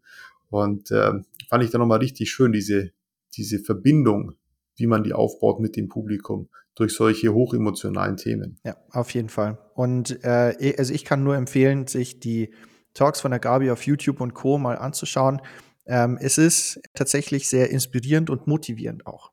Und 0.49 0.91
äh, 0.91 1.13
fand 1.49 1.63
ich 1.63 1.71
dann 1.71 1.81
nochmal 1.81 1.99
richtig 1.99 2.29
schön, 2.31 2.51
diese, 2.51 2.91
diese 3.35 3.59
Verbindung, 3.59 4.33
wie 4.75 4.87
man 4.87 5.03
die 5.03 5.13
aufbaut 5.13 5.59
mit 5.59 5.75
dem 5.75 5.87
Publikum 5.87 6.49
durch 6.75 6.93
solche 6.93 7.33
hochemotionalen 7.33 8.17
Themen. 8.17 8.59
Ja, 8.63 8.75
auf 8.91 9.11
jeden 9.11 9.29
Fall. 9.29 9.57
Und 9.73 10.23
äh, 10.23 10.75
also 10.77 10.93
ich 10.93 11.05
kann 11.05 11.23
nur 11.23 11.35
empfehlen, 11.35 11.87
sich 11.87 12.19
die 12.19 12.53
Talks 12.93 13.21
von 13.21 13.31
der 13.31 13.39
Gabi 13.39 13.71
auf 13.71 13.83
YouTube 13.85 14.21
und 14.21 14.33
Co. 14.33 14.57
mal 14.57 14.77
anzuschauen. 14.77 15.41
Ähm, 15.85 16.17
es 16.21 16.37
ist 16.37 16.81
tatsächlich 16.93 17.49
sehr 17.49 17.69
inspirierend 17.69 18.29
und 18.29 18.47
motivierend 18.47 19.05
auch. 19.05 19.31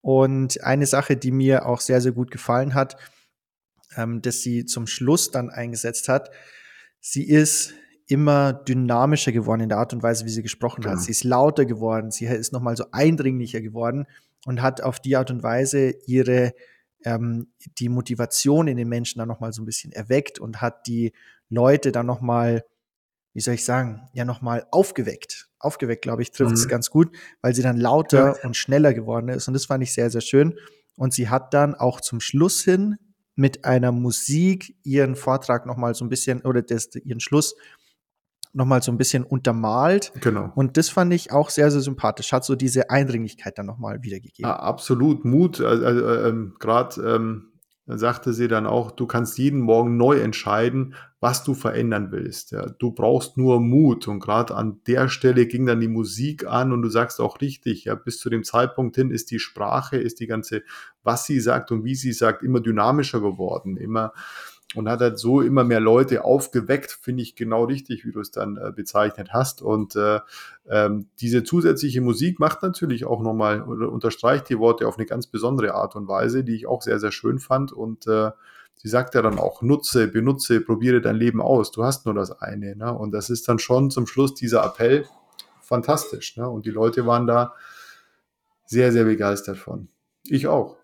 Und 0.00 0.62
eine 0.62 0.86
Sache, 0.86 1.16
die 1.16 1.30
mir 1.30 1.66
auch 1.66 1.80
sehr, 1.80 2.00
sehr 2.00 2.12
gut 2.12 2.30
gefallen 2.30 2.74
hat, 2.74 2.96
ähm, 3.96 4.20
dass 4.22 4.40
sie 4.42 4.64
zum 4.66 4.86
Schluss 4.86 5.30
dann 5.30 5.50
eingesetzt 5.50 6.08
hat, 6.08 6.30
sie 7.00 7.24
ist 7.24 7.74
immer 8.06 8.52
dynamischer 8.52 9.32
geworden 9.32 9.62
in 9.62 9.68
der 9.68 9.78
Art 9.78 9.92
und 9.92 10.02
Weise, 10.02 10.24
wie 10.24 10.30
sie 10.30 10.42
gesprochen 10.42 10.82
genau. 10.82 10.94
hat. 10.94 11.02
Sie 11.02 11.10
ist 11.10 11.24
lauter 11.24 11.64
geworden, 11.64 12.10
sie 12.10 12.26
ist 12.26 12.52
nochmal 12.52 12.76
so 12.76 12.84
eindringlicher 12.90 13.60
geworden 13.60 14.06
und 14.44 14.60
hat 14.60 14.82
auf 14.82 15.00
die 15.00 15.16
Art 15.16 15.30
und 15.30 15.42
Weise 15.42 15.94
ihre 16.06 16.52
ähm, 17.04 17.48
die 17.78 17.88
Motivation 17.88 18.68
in 18.68 18.76
den 18.76 18.88
Menschen 18.88 19.18
dann 19.18 19.28
nochmal 19.28 19.52
so 19.52 19.62
ein 19.62 19.66
bisschen 19.66 19.92
erweckt 19.92 20.38
und 20.38 20.60
hat 20.60 20.86
die 20.86 21.12
Leute 21.48 21.92
dann 21.92 22.06
nochmal, 22.06 22.64
wie 23.34 23.40
soll 23.40 23.54
ich 23.54 23.64
sagen, 23.64 24.08
ja 24.12 24.24
nochmal 24.24 24.66
aufgeweckt 24.70 25.48
aufgeweckt, 25.62 26.02
glaube 26.02 26.22
ich, 26.22 26.32
trifft 26.32 26.52
es 26.52 26.64
mhm. 26.64 26.70
ganz 26.70 26.90
gut, 26.90 27.14
weil 27.40 27.54
sie 27.54 27.62
dann 27.62 27.76
lauter 27.76 28.36
ja. 28.36 28.44
und 28.44 28.56
schneller 28.56 28.92
geworden 28.94 29.28
ist. 29.28 29.48
Und 29.48 29.54
das 29.54 29.66
fand 29.66 29.82
ich 29.82 29.94
sehr, 29.94 30.10
sehr 30.10 30.20
schön. 30.20 30.58
Und 30.96 31.14
sie 31.14 31.28
hat 31.28 31.54
dann 31.54 31.74
auch 31.74 32.00
zum 32.00 32.20
Schluss 32.20 32.62
hin 32.62 32.96
mit 33.34 33.64
einer 33.64 33.92
Musik 33.92 34.76
ihren 34.82 35.16
Vortrag 35.16 35.66
noch 35.66 35.76
mal 35.76 35.94
so 35.94 36.04
ein 36.04 36.08
bisschen, 36.08 36.42
oder 36.42 36.62
das, 36.62 36.94
ihren 36.96 37.20
Schluss 37.20 37.54
noch 38.52 38.66
mal 38.66 38.82
so 38.82 38.92
ein 38.92 38.98
bisschen 38.98 39.24
untermalt. 39.24 40.12
Genau. 40.20 40.52
Und 40.54 40.76
das 40.76 40.90
fand 40.90 41.14
ich 41.14 41.32
auch 41.32 41.48
sehr, 41.48 41.70
sehr 41.70 41.80
sympathisch. 41.80 42.32
Hat 42.32 42.44
so 42.44 42.54
diese 42.54 42.90
Eindringlichkeit 42.90 43.56
dann 43.56 43.64
noch 43.64 43.78
mal 43.78 44.02
wiedergegeben. 44.02 44.50
Ja, 44.50 44.56
absolut. 44.56 45.24
Mut, 45.24 45.60
also, 45.62 45.84
äh, 45.84 46.28
äh, 46.28 46.50
gerade 46.58 47.00
ähm, 47.02 47.51
sagte 47.86 48.32
sie 48.32 48.46
dann 48.48 48.66
auch, 48.66 48.92
du 48.92 49.06
kannst 49.06 49.38
jeden 49.38 49.60
Morgen 49.60 49.96
neu 49.96 50.18
entscheiden, 50.20 50.94
was 51.20 51.42
du 51.42 51.54
verändern 51.54 52.12
willst. 52.12 52.52
Ja, 52.52 52.66
du 52.66 52.92
brauchst 52.92 53.36
nur 53.36 53.60
Mut. 53.60 54.06
Und 54.08 54.20
gerade 54.20 54.54
an 54.54 54.80
der 54.86 55.08
Stelle 55.08 55.46
ging 55.46 55.66
dann 55.66 55.80
die 55.80 55.88
Musik 55.88 56.46
an 56.46 56.72
und 56.72 56.82
du 56.82 56.88
sagst 56.88 57.20
auch 57.20 57.40
richtig, 57.40 57.84
ja, 57.84 57.94
bis 57.94 58.18
zu 58.18 58.30
dem 58.30 58.44
Zeitpunkt 58.44 58.96
hin 58.96 59.10
ist 59.10 59.30
die 59.30 59.40
Sprache, 59.40 59.96
ist 59.96 60.20
die 60.20 60.26
ganze, 60.26 60.62
was 61.02 61.24
sie 61.24 61.40
sagt 61.40 61.72
und 61.72 61.84
wie 61.84 61.94
sie 61.94 62.12
sagt, 62.12 62.42
immer 62.42 62.60
dynamischer 62.60 63.20
geworden, 63.20 63.76
immer 63.76 64.12
und 64.74 64.88
hat 64.88 65.00
halt 65.00 65.18
so 65.18 65.40
immer 65.40 65.64
mehr 65.64 65.80
Leute 65.80 66.24
aufgeweckt, 66.24 66.92
finde 66.92 67.22
ich 67.22 67.36
genau 67.36 67.64
richtig, 67.64 68.04
wie 68.04 68.12
du 68.12 68.20
es 68.20 68.30
dann 68.30 68.56
äh, 68.56 68.72
bezeichnet 68.74 69.32
hast. 69.32 69.62
Und 69.62 69.96
äh, 69.96 70.20
ähm, 70.68 71.08
diese 71.20 71.44
zusätzliche 71.44 72.00
Musik 72.00 72.40
macht 72.40 72.62
natürlich 72.62 73.04
auch 73.04 73.20
nochmal 73.20 73.62
oder 73.62 73.90
unterstreicht 73.90 74.48
die 74.48 74.58
Worte 74.58 74.88
auf 74.88 74.96
eine 74.96 75.06
ganz 75.06 75.26
besondere 75.26 75.74
Art 75.74 75.96
und 75.96 76.08
Weise, 76.08 76.44
die 76.44 76.54
ich 76.54 76.66
auch 76.66 76.82
sehr, 76.82 76.98
sehr 76.98 77.12
schön 77.12 77.38
fand. 77.38 77.72
Und 77.72 78.06
äh, 78.06 78.30
sie 78.76 78.88
sagt 78.88 79.14
ja 79.14 79.22
dann 79.22 79.38
auch, 79.38 79.62
nutze, 79.62 80.08
benutze, 80.08 80.60
probiere 80.60 81.00
dein 81.00 81.16
Leben 81.16 81.42
aus. 81.42 81.70
Du 81.70 81.84
hast 81.84 82.06
nur 82.06 82.14
das 82.14 82.32
eine. 82.40 82.74
Ne? 82.76 82.92
Und 82.92 83.12
das 83.12 83.30
ist 83.30 83.48
dann 83.48 83.58
schon 83.58 83.90
zum 83.90 84.06
Schluss 84.06 84.34
dieser 84.34 84.64
Appell 84.64 85.06
fantastisch. 85.60 86.36
Ne? 86.36 86.48
Und 86.48 86.66
die 86.66 86.70
Leute 86.70 87.06
waren 87.06 87.26
da 87.26 87.54
sehr, 88.64 88.90
sehr 88.90 89.04
begeistert 89.04 89.58
von. 89.58 89.88
Ich 90.24 90.46
auch. 90.46 90.76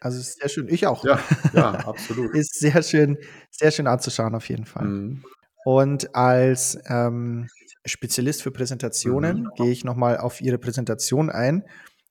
Also 0.00 0.18
ist 0.18 0.40
sehr 0.40 0.48
schön. 0.48 0.68
Ich 0.68 0.86
auch. 0.86 1.04
Ja, 1.04 1.20
ja 1.52 1.70
absolut. 1.86 2.34
ist 2.34 2.58
sehr 2.58 2.82
schön, 2.82 3.18
sehr 3.50 3.70
schön 3.70 3.86
anzuschauen 3.86 4.34
auf 4.34 4.48
jeden 4.48 4.64
Fall. 4.64 4.86
Mhm. 4.86 5.24
Und 5.64 6.14
als 6.14 6.78
ähm, 6.86 7.48
Spezialist 7.84 8.42
für 8.42 8.50
Präsentationen 8.50 9.42
mhm. 9.42 9.50
gehe 9.56 9.70
ich 9.70 9.84
nochmal 9.84 10.18
auf 10.18 10.40
Ihre 10.40 10.58
Präsentation 10.58 11.30
ein. 11.30 11.64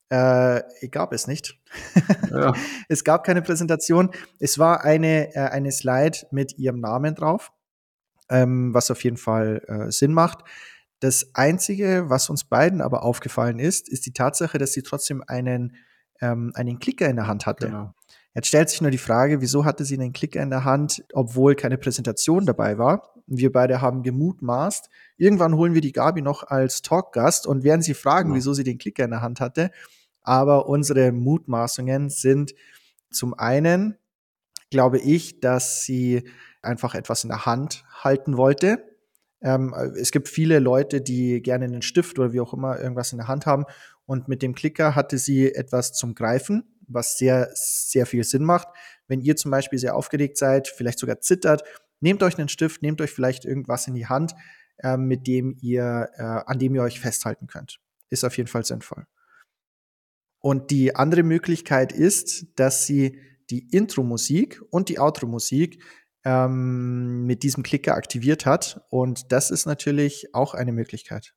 Äh, 0.10 0.62
gab 0.90 1.14
es 1.14 1.28
nicht. 1.28 1.60
Ja. 2.32 2.54
es 2.90 3.04
gab 3.04 3.24
keine 3.24 3.42
Präsentation. 3.42 4.12
Es 4.40 4.58
war 4.58 4.84
eine, 4.84 5.36
äh, 5.36 5.40
eine 5.40 5.72
Slide 5.72 6.18
mit 6.32 6.58
Ihrem 6.58 6.80
Namen 6.80 7.14
drauf, 7.16 7.52
ähm, 8.30 8.74
was 8.74 8.90
auf 8.90 9.04
jeden 9.04 9.18
Fall 9.18 9.62
äh, 9.68 9.92
Sinn 9.92 10.14
macht. 10.14 10.44
Das 11.00 11.30
Einzige, 11.34 12.10
was 12.10 12.30
uns 12.30 12.44
beiden 12.44 12.82
aber 12.82 13.04
aufgefallen 13.04 13.60
ist, 13.60 13.88
ist 13.88 14.06
die 14.06 14.14
Tatsache, 14.14 14.58
dass 14.58 14.74
sie 14.74 14.84
trotzdem 14.84 15.24
einen 15.26 15.76
ähm, 16.22 16.52
einen 16.56 16.80
Klicker 16.80 17.08
in 17.08 17.16
der 17.16 17.28
Hand 17.28 17.46
hatte. 17.46 17.68
Genau. 17.68 17.94
Jetzt 18.36 18.48
stellt 18.48 18.70
sich 18.70 18.82
nur 18.82 18.92
die 18.92 18.98
Frage, 18.98 19.42
wieso 19.42 19.66
hatte 19.66 19.86
sie 19.86 19.96
einen 19.96 20.14
Klicker 20.14 20.42
in 20.42 20.50
der 20.50 20.64
Hand, 20.64 21.04
obwohl 21.14 21.56
keine 21.56 21.78
Präsentation 21.78 22.46
dabei 22.46 22.78
war? 22.78 23.14
Wir 23.26 23.52
beide 23.52 23.82
haben 23.82 24.04
gemutmaßt. 24.04 24.90
Irgendwann 25.18 25.56
holen 25.56 25.74
wir 25.74 25.82
die 25.82 25.92
Gabi 25.92 26.22
noch 26.22 26.44
als 26.44 26.82
Talkgast 26.82 27.48
und 27.48 27.64
werden 27.64 27.82
sie 27.82 27.94
fragen, 27.94 28.30
genau. 28.30 28.38
wieso 28.38 28.54
sie 28.54 28.64
den 28.64 28.78
Klicker 28.78 29.04
in 29.04 29.12
der 29.12 29.22
Hand 29.22 29.40
hatte. 29.40 29.72
Aber 30.22 30.68
unsere 30.68 31.12
Mutmaßungen 31.12 32.10
sind 32.10 32.54
zum 33.12 33.34
einen, 33.34 33.98
glaube 34.70 35.00
ich, 35.00 35.40
dass 35.40 35.84
sie 35.84 36.24
einfach 36.62 36.94
etwas 36.96 37.24
in 37.24 37.30
der 37.30 37.46
Hand 37.46 37.84
halten 38.04 38.38
wollte. 38.38 38.84
Ähm, 39.42 39.74
es 40.00 40.12
gibt 40.12 40.28
viele 40.28 40.60
Leute, 40.60 41.02
die 41.02 41.42
gerne 41.42 41.66
einen 41.66 41.82
Stift 41.82 42.20
oder 42.20 42.34
wie 42.34 42.42
auch 42.42 42.54
immer 42.54 42.80
irgendwas 42.80 43.12
in 43.12 43.20
der 43.20 43.28
Hand 43.28 43.46
haben 43.46 43.66
und 44.10 44.28
mit 44.28 44.42
dem 44.42 44.56
Klicker 44.56 44.96
hatte 44.96 45.20
sie 45.20 45.54
etwas 45.54 45.94
zum 45.94 46.16
Greifen, 46.16 46.64
was 46.88 47.20
sehr, 47.20 47.52
sehr 47.54 48.08
viel 48.08 48.24
Sinn 48.24 48.44
macht. 48.44 48.68
Wenn 49.08 49.22
ihr 49.22 49.36
zum 49.36 49.52
Beispiel 49.52 49.78
sehr 49.78 49.96
aufgeregt 49.96 50.36
seid, 50.36 50.68
vielleicht 50.68 50.98
sogar 50.98 51.22
zittert, 51.22 51.62
nehmt 52.00 52.24
euch 52.24 52.40
einen 52.40 52.50
Stift, 52.50 52.82
nehmt 52.82 53.02
euch 53.02 53.12
vielleicht 53.12 53.46
irgendwas 53.46 53.86
in 53.86 53.94
die 53.94 54.08
Hand, 54.08 54.34
äh, 54.80 54.98
mit 54.98 55.28
dem 55.28 55.56
ihr, 55.62 56.10
äh, 56.16 56.24
an 56.24 56.58
dem 56.58 56.74
ihr 56.74 56.82
euch 56.82 57.00
festhalten 57.00 57.46
könnt. 57.46 57.80
Ist 58.10 58.26
auf 58.26 58.36
jeden 58.36 58.48
Fall 58.48 58.66
sinnvoll. 58.66 59.06
Und 60.40 60.72
die 60.72 60.96
andere 60.96 61.22
Möglichkeit 61.22 61.92
ist, 61.94 62.48
dass 62.56 62.88
sie 62.88 63.20
die 63.52 63.70
Intro-Musik 63.70 64.60
und 64.72 64.90
die 64.90 64.98
Outro-Musik 64.98 65.84
ähm, 66.26 67.28
mit 67.28 67.44
diesem 67.44 67.62
Klicker 67.62 67.94
aktiviert 67.94 68.48
hat. 68.48 68.82
Und 68.90 69.32
das 69.32 69.52
ist 69.52 69.68
natürlich 69.68 70.34
auch 70.34 70.56
eine 70.56 70.72
Möglichkeit. 70.72 71.36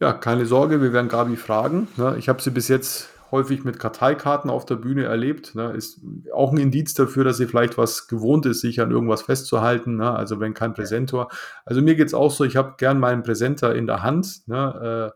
Ja, 0.00 0.12
keine 0.12 0.44
Sorge, 0.44 0.82
wir 0.82 0.92
werden 0.92 1.08
Gabi 1.08 1.36
fragen. 1.36 1.88
Ne? 1.96 2.16
Ich 2.18 2.28
habe 2.28 2.42
sie 2.42 2.50
bis 2.50 2.68
jetzt 2.68 3.08
häufig 3.30 3.64
mit 3.64 3.78
Karteikarten 3.78 4.50
auf 4.50 4.66
der 4.66 4.76
Bühne 4.76 5.04
erlebt. 5.04 5.54
Ne? 5.54 5.72
Ist 5.72 6.00
auch 6.34 6.52
ein 6.52 6.58
Indiz 6.58 6.92
dafür, 6.94 7.24
dass 7.24 7.38
sie 7.38 7.46
vielleicht 7.46 7.78
was 7.78 8.06
gewohnt 8.06 8.44
ist, 8.46 8.60
sich 8.60 8.80
an 8.80 8.90
irgendwas 8.90 9.22
festzuhalten. 9.22 9.96
Ne? 9.96 10.14
Also 10.14 10.38
wenn 10.38 10.52
kein 10.52 10.74
Präsentor. 10.74 11.28
Also 11.64 11.80
mir 11.80 11.96
geht 11.96 12.08
es 12.08 12.14
auch 12.14 12.30
so, 12.30 12.44
ich 12.44 12.56
habe 12.56 12.74
gern 12.76 13.00
meinen 13.00 13.22
Präsenter 13.22 13.74
in 13.74 13.86
der 13.86 14.02
Hand. 14.02 14.42
Äh, 14.48 15.10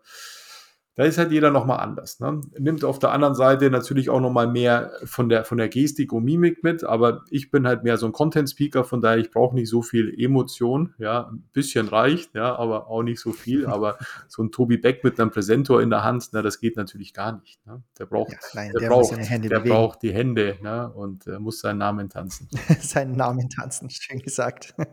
da 1.00 1.06
ist 1.06 1.16
halt 1.16 1.32
jeder 1.32 1.50
nochmal 1.50 1.80
anders. 1.80 2.20
Ne? 2.20 2.42
Nimmt 2.58 2.84
auf 2.84 2.98
der 2.98 3.12
anderen 3.12 3.34
Seite 3.34 3.70
natürlich 3.70 4.10
auch 4.10 4.20
nochmal 4.20 4.46
mehr 4.46 4.92
von 5.04 5.30
der, 5.30 5.44
von 5.46 5.56
der 5.56 5.70
Gestik 5.70 6.12
und 6.12 6.24
Mimik 6.24 6.62
mit, 6.62 6.84
aber 6.84 7.24
ich 7.30 7.50
bin 7.50 7.66
halt 7.66 7.84
mehr 7.84 7.96
so 7.96 8.04
ein 8.04 8.12
Content-Speaker, 8.12 8.84
von 8.84 9.00
daher 9.00 9.16
ich 9.16 9.30
brauche 9.30 9.54
nicht 9.54 9.70
so 9.70 9.80
viel 9.80 10.12
Emotion, 10.22 10.92
ja, 10.98 11.30
ein 11.32 11.48
bisschen 11.54 11.88
reicht, 11.88 12.34
ja, 12.34 12.54
aber 12.54 12.88
auch 12.88 13.02
nicht 13.02 13.18
so 13.18 13.32
viel, 13.32 13.64
aber 13.66 13.96
so 14.28 14.42
ein 14.42 14.52
Tobi 14.52 14.76
Beck 14.76 15.02
mit 15.02 15.18
einem 15.18 15.30
Präsentor 15.30 15.80
in 15.80 15.88
der 15.88 16.04
Hand, 16.04 16.28
na, 16.32 16.42
das 16.42 16.60
geht 16.60 16.76
natürlich 16.76 17.14
gar 17.14 17.40
nicht. 17.40 17.64
Ne? 17.64 17.82
Der 17.98 18.04
braucht, 18.04 18.32
ja, 18.32 18.38
nein, 18.52 18.70
der, 18.72 18.80
der, 18.82 18.88
braucht, 18.90 19.32
der 19.50 19.60
braucht 19.60 20.02
die 20.02 20.12
Hände 20.12 20.58
ne? 20.60 20.92
und 20.92 21.26
äh, 21.26 21.38
muss 21.38 21.60
seinen 21.60 21.78
Namen 21.78 22.10
tanzen. 22.10 22.46
seinen 22.78 23.12
Namen 23.12 23.48
tanzen, 23.48 23.88
schön 23.88 24.18
gesagt. 24.18 24.74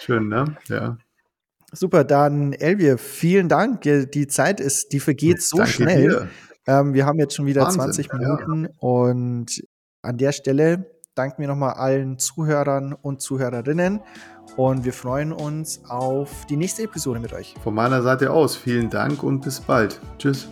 Schön, 0.00 0.28
ne? 0.28 0.56
Ja. 0.68 0.98
Super, 1.74 2.04
dann 2.04 2.52
Elvier, 2.52 2.98
vielen 2.98 3.48
Dank. 3.48 3.82
Die 3.82 4.26
Zeit 4.26 4.60
ist, 4.60 4.92
die 4.92 5.00
vergeht 5.00 5.42
so 5.42 5.58
Danke 5.58 5.72
schnell. 5.72 6.28
Ähm, 6.66 6.94
wir 6.94 7.04
haben 7.04 7.18
jetzt 7.18 7.34
schon 7.34 7.46
wieder 7.46 7.62
Wahnsinn, 7.62 7.80
20 7.80 8.12
Minuten 8.12 8.64
ja. 8.64 8.70
und 8.78 9.62
an 10.02 10.16
der 10.16 10.32
Stelle 10.32 10.86
danken 11.14 11.42
wir 11.42 11.48
nochmal 11.48 11.74
allen 11.74 12.18
Zuhörern 12.18 12.92
und 12.92 13.20
Zuhörerinnen 13.20 14.00
und 14.56 14.84
wir 14.84 14.92
freuen 14.92 15.32
uns 15.32 15.82
auf 15.88 16.46
die 16.46 16.56
nächste 16.56 16.84
Episode 16.84 17.20
mit 17.20 17.32
euch. 17.32 17.54
Von 17.62 17.74
meiner 17.74 18.02
Seite 18.02 18.30
aus 18.30 18.56
vielen 18.56 18.90
Dank 18.90 19.22
und 19.22 19.40
bis 19.42 19.60
bald. 19.60 20.00
Tschüss. 20.18 20.48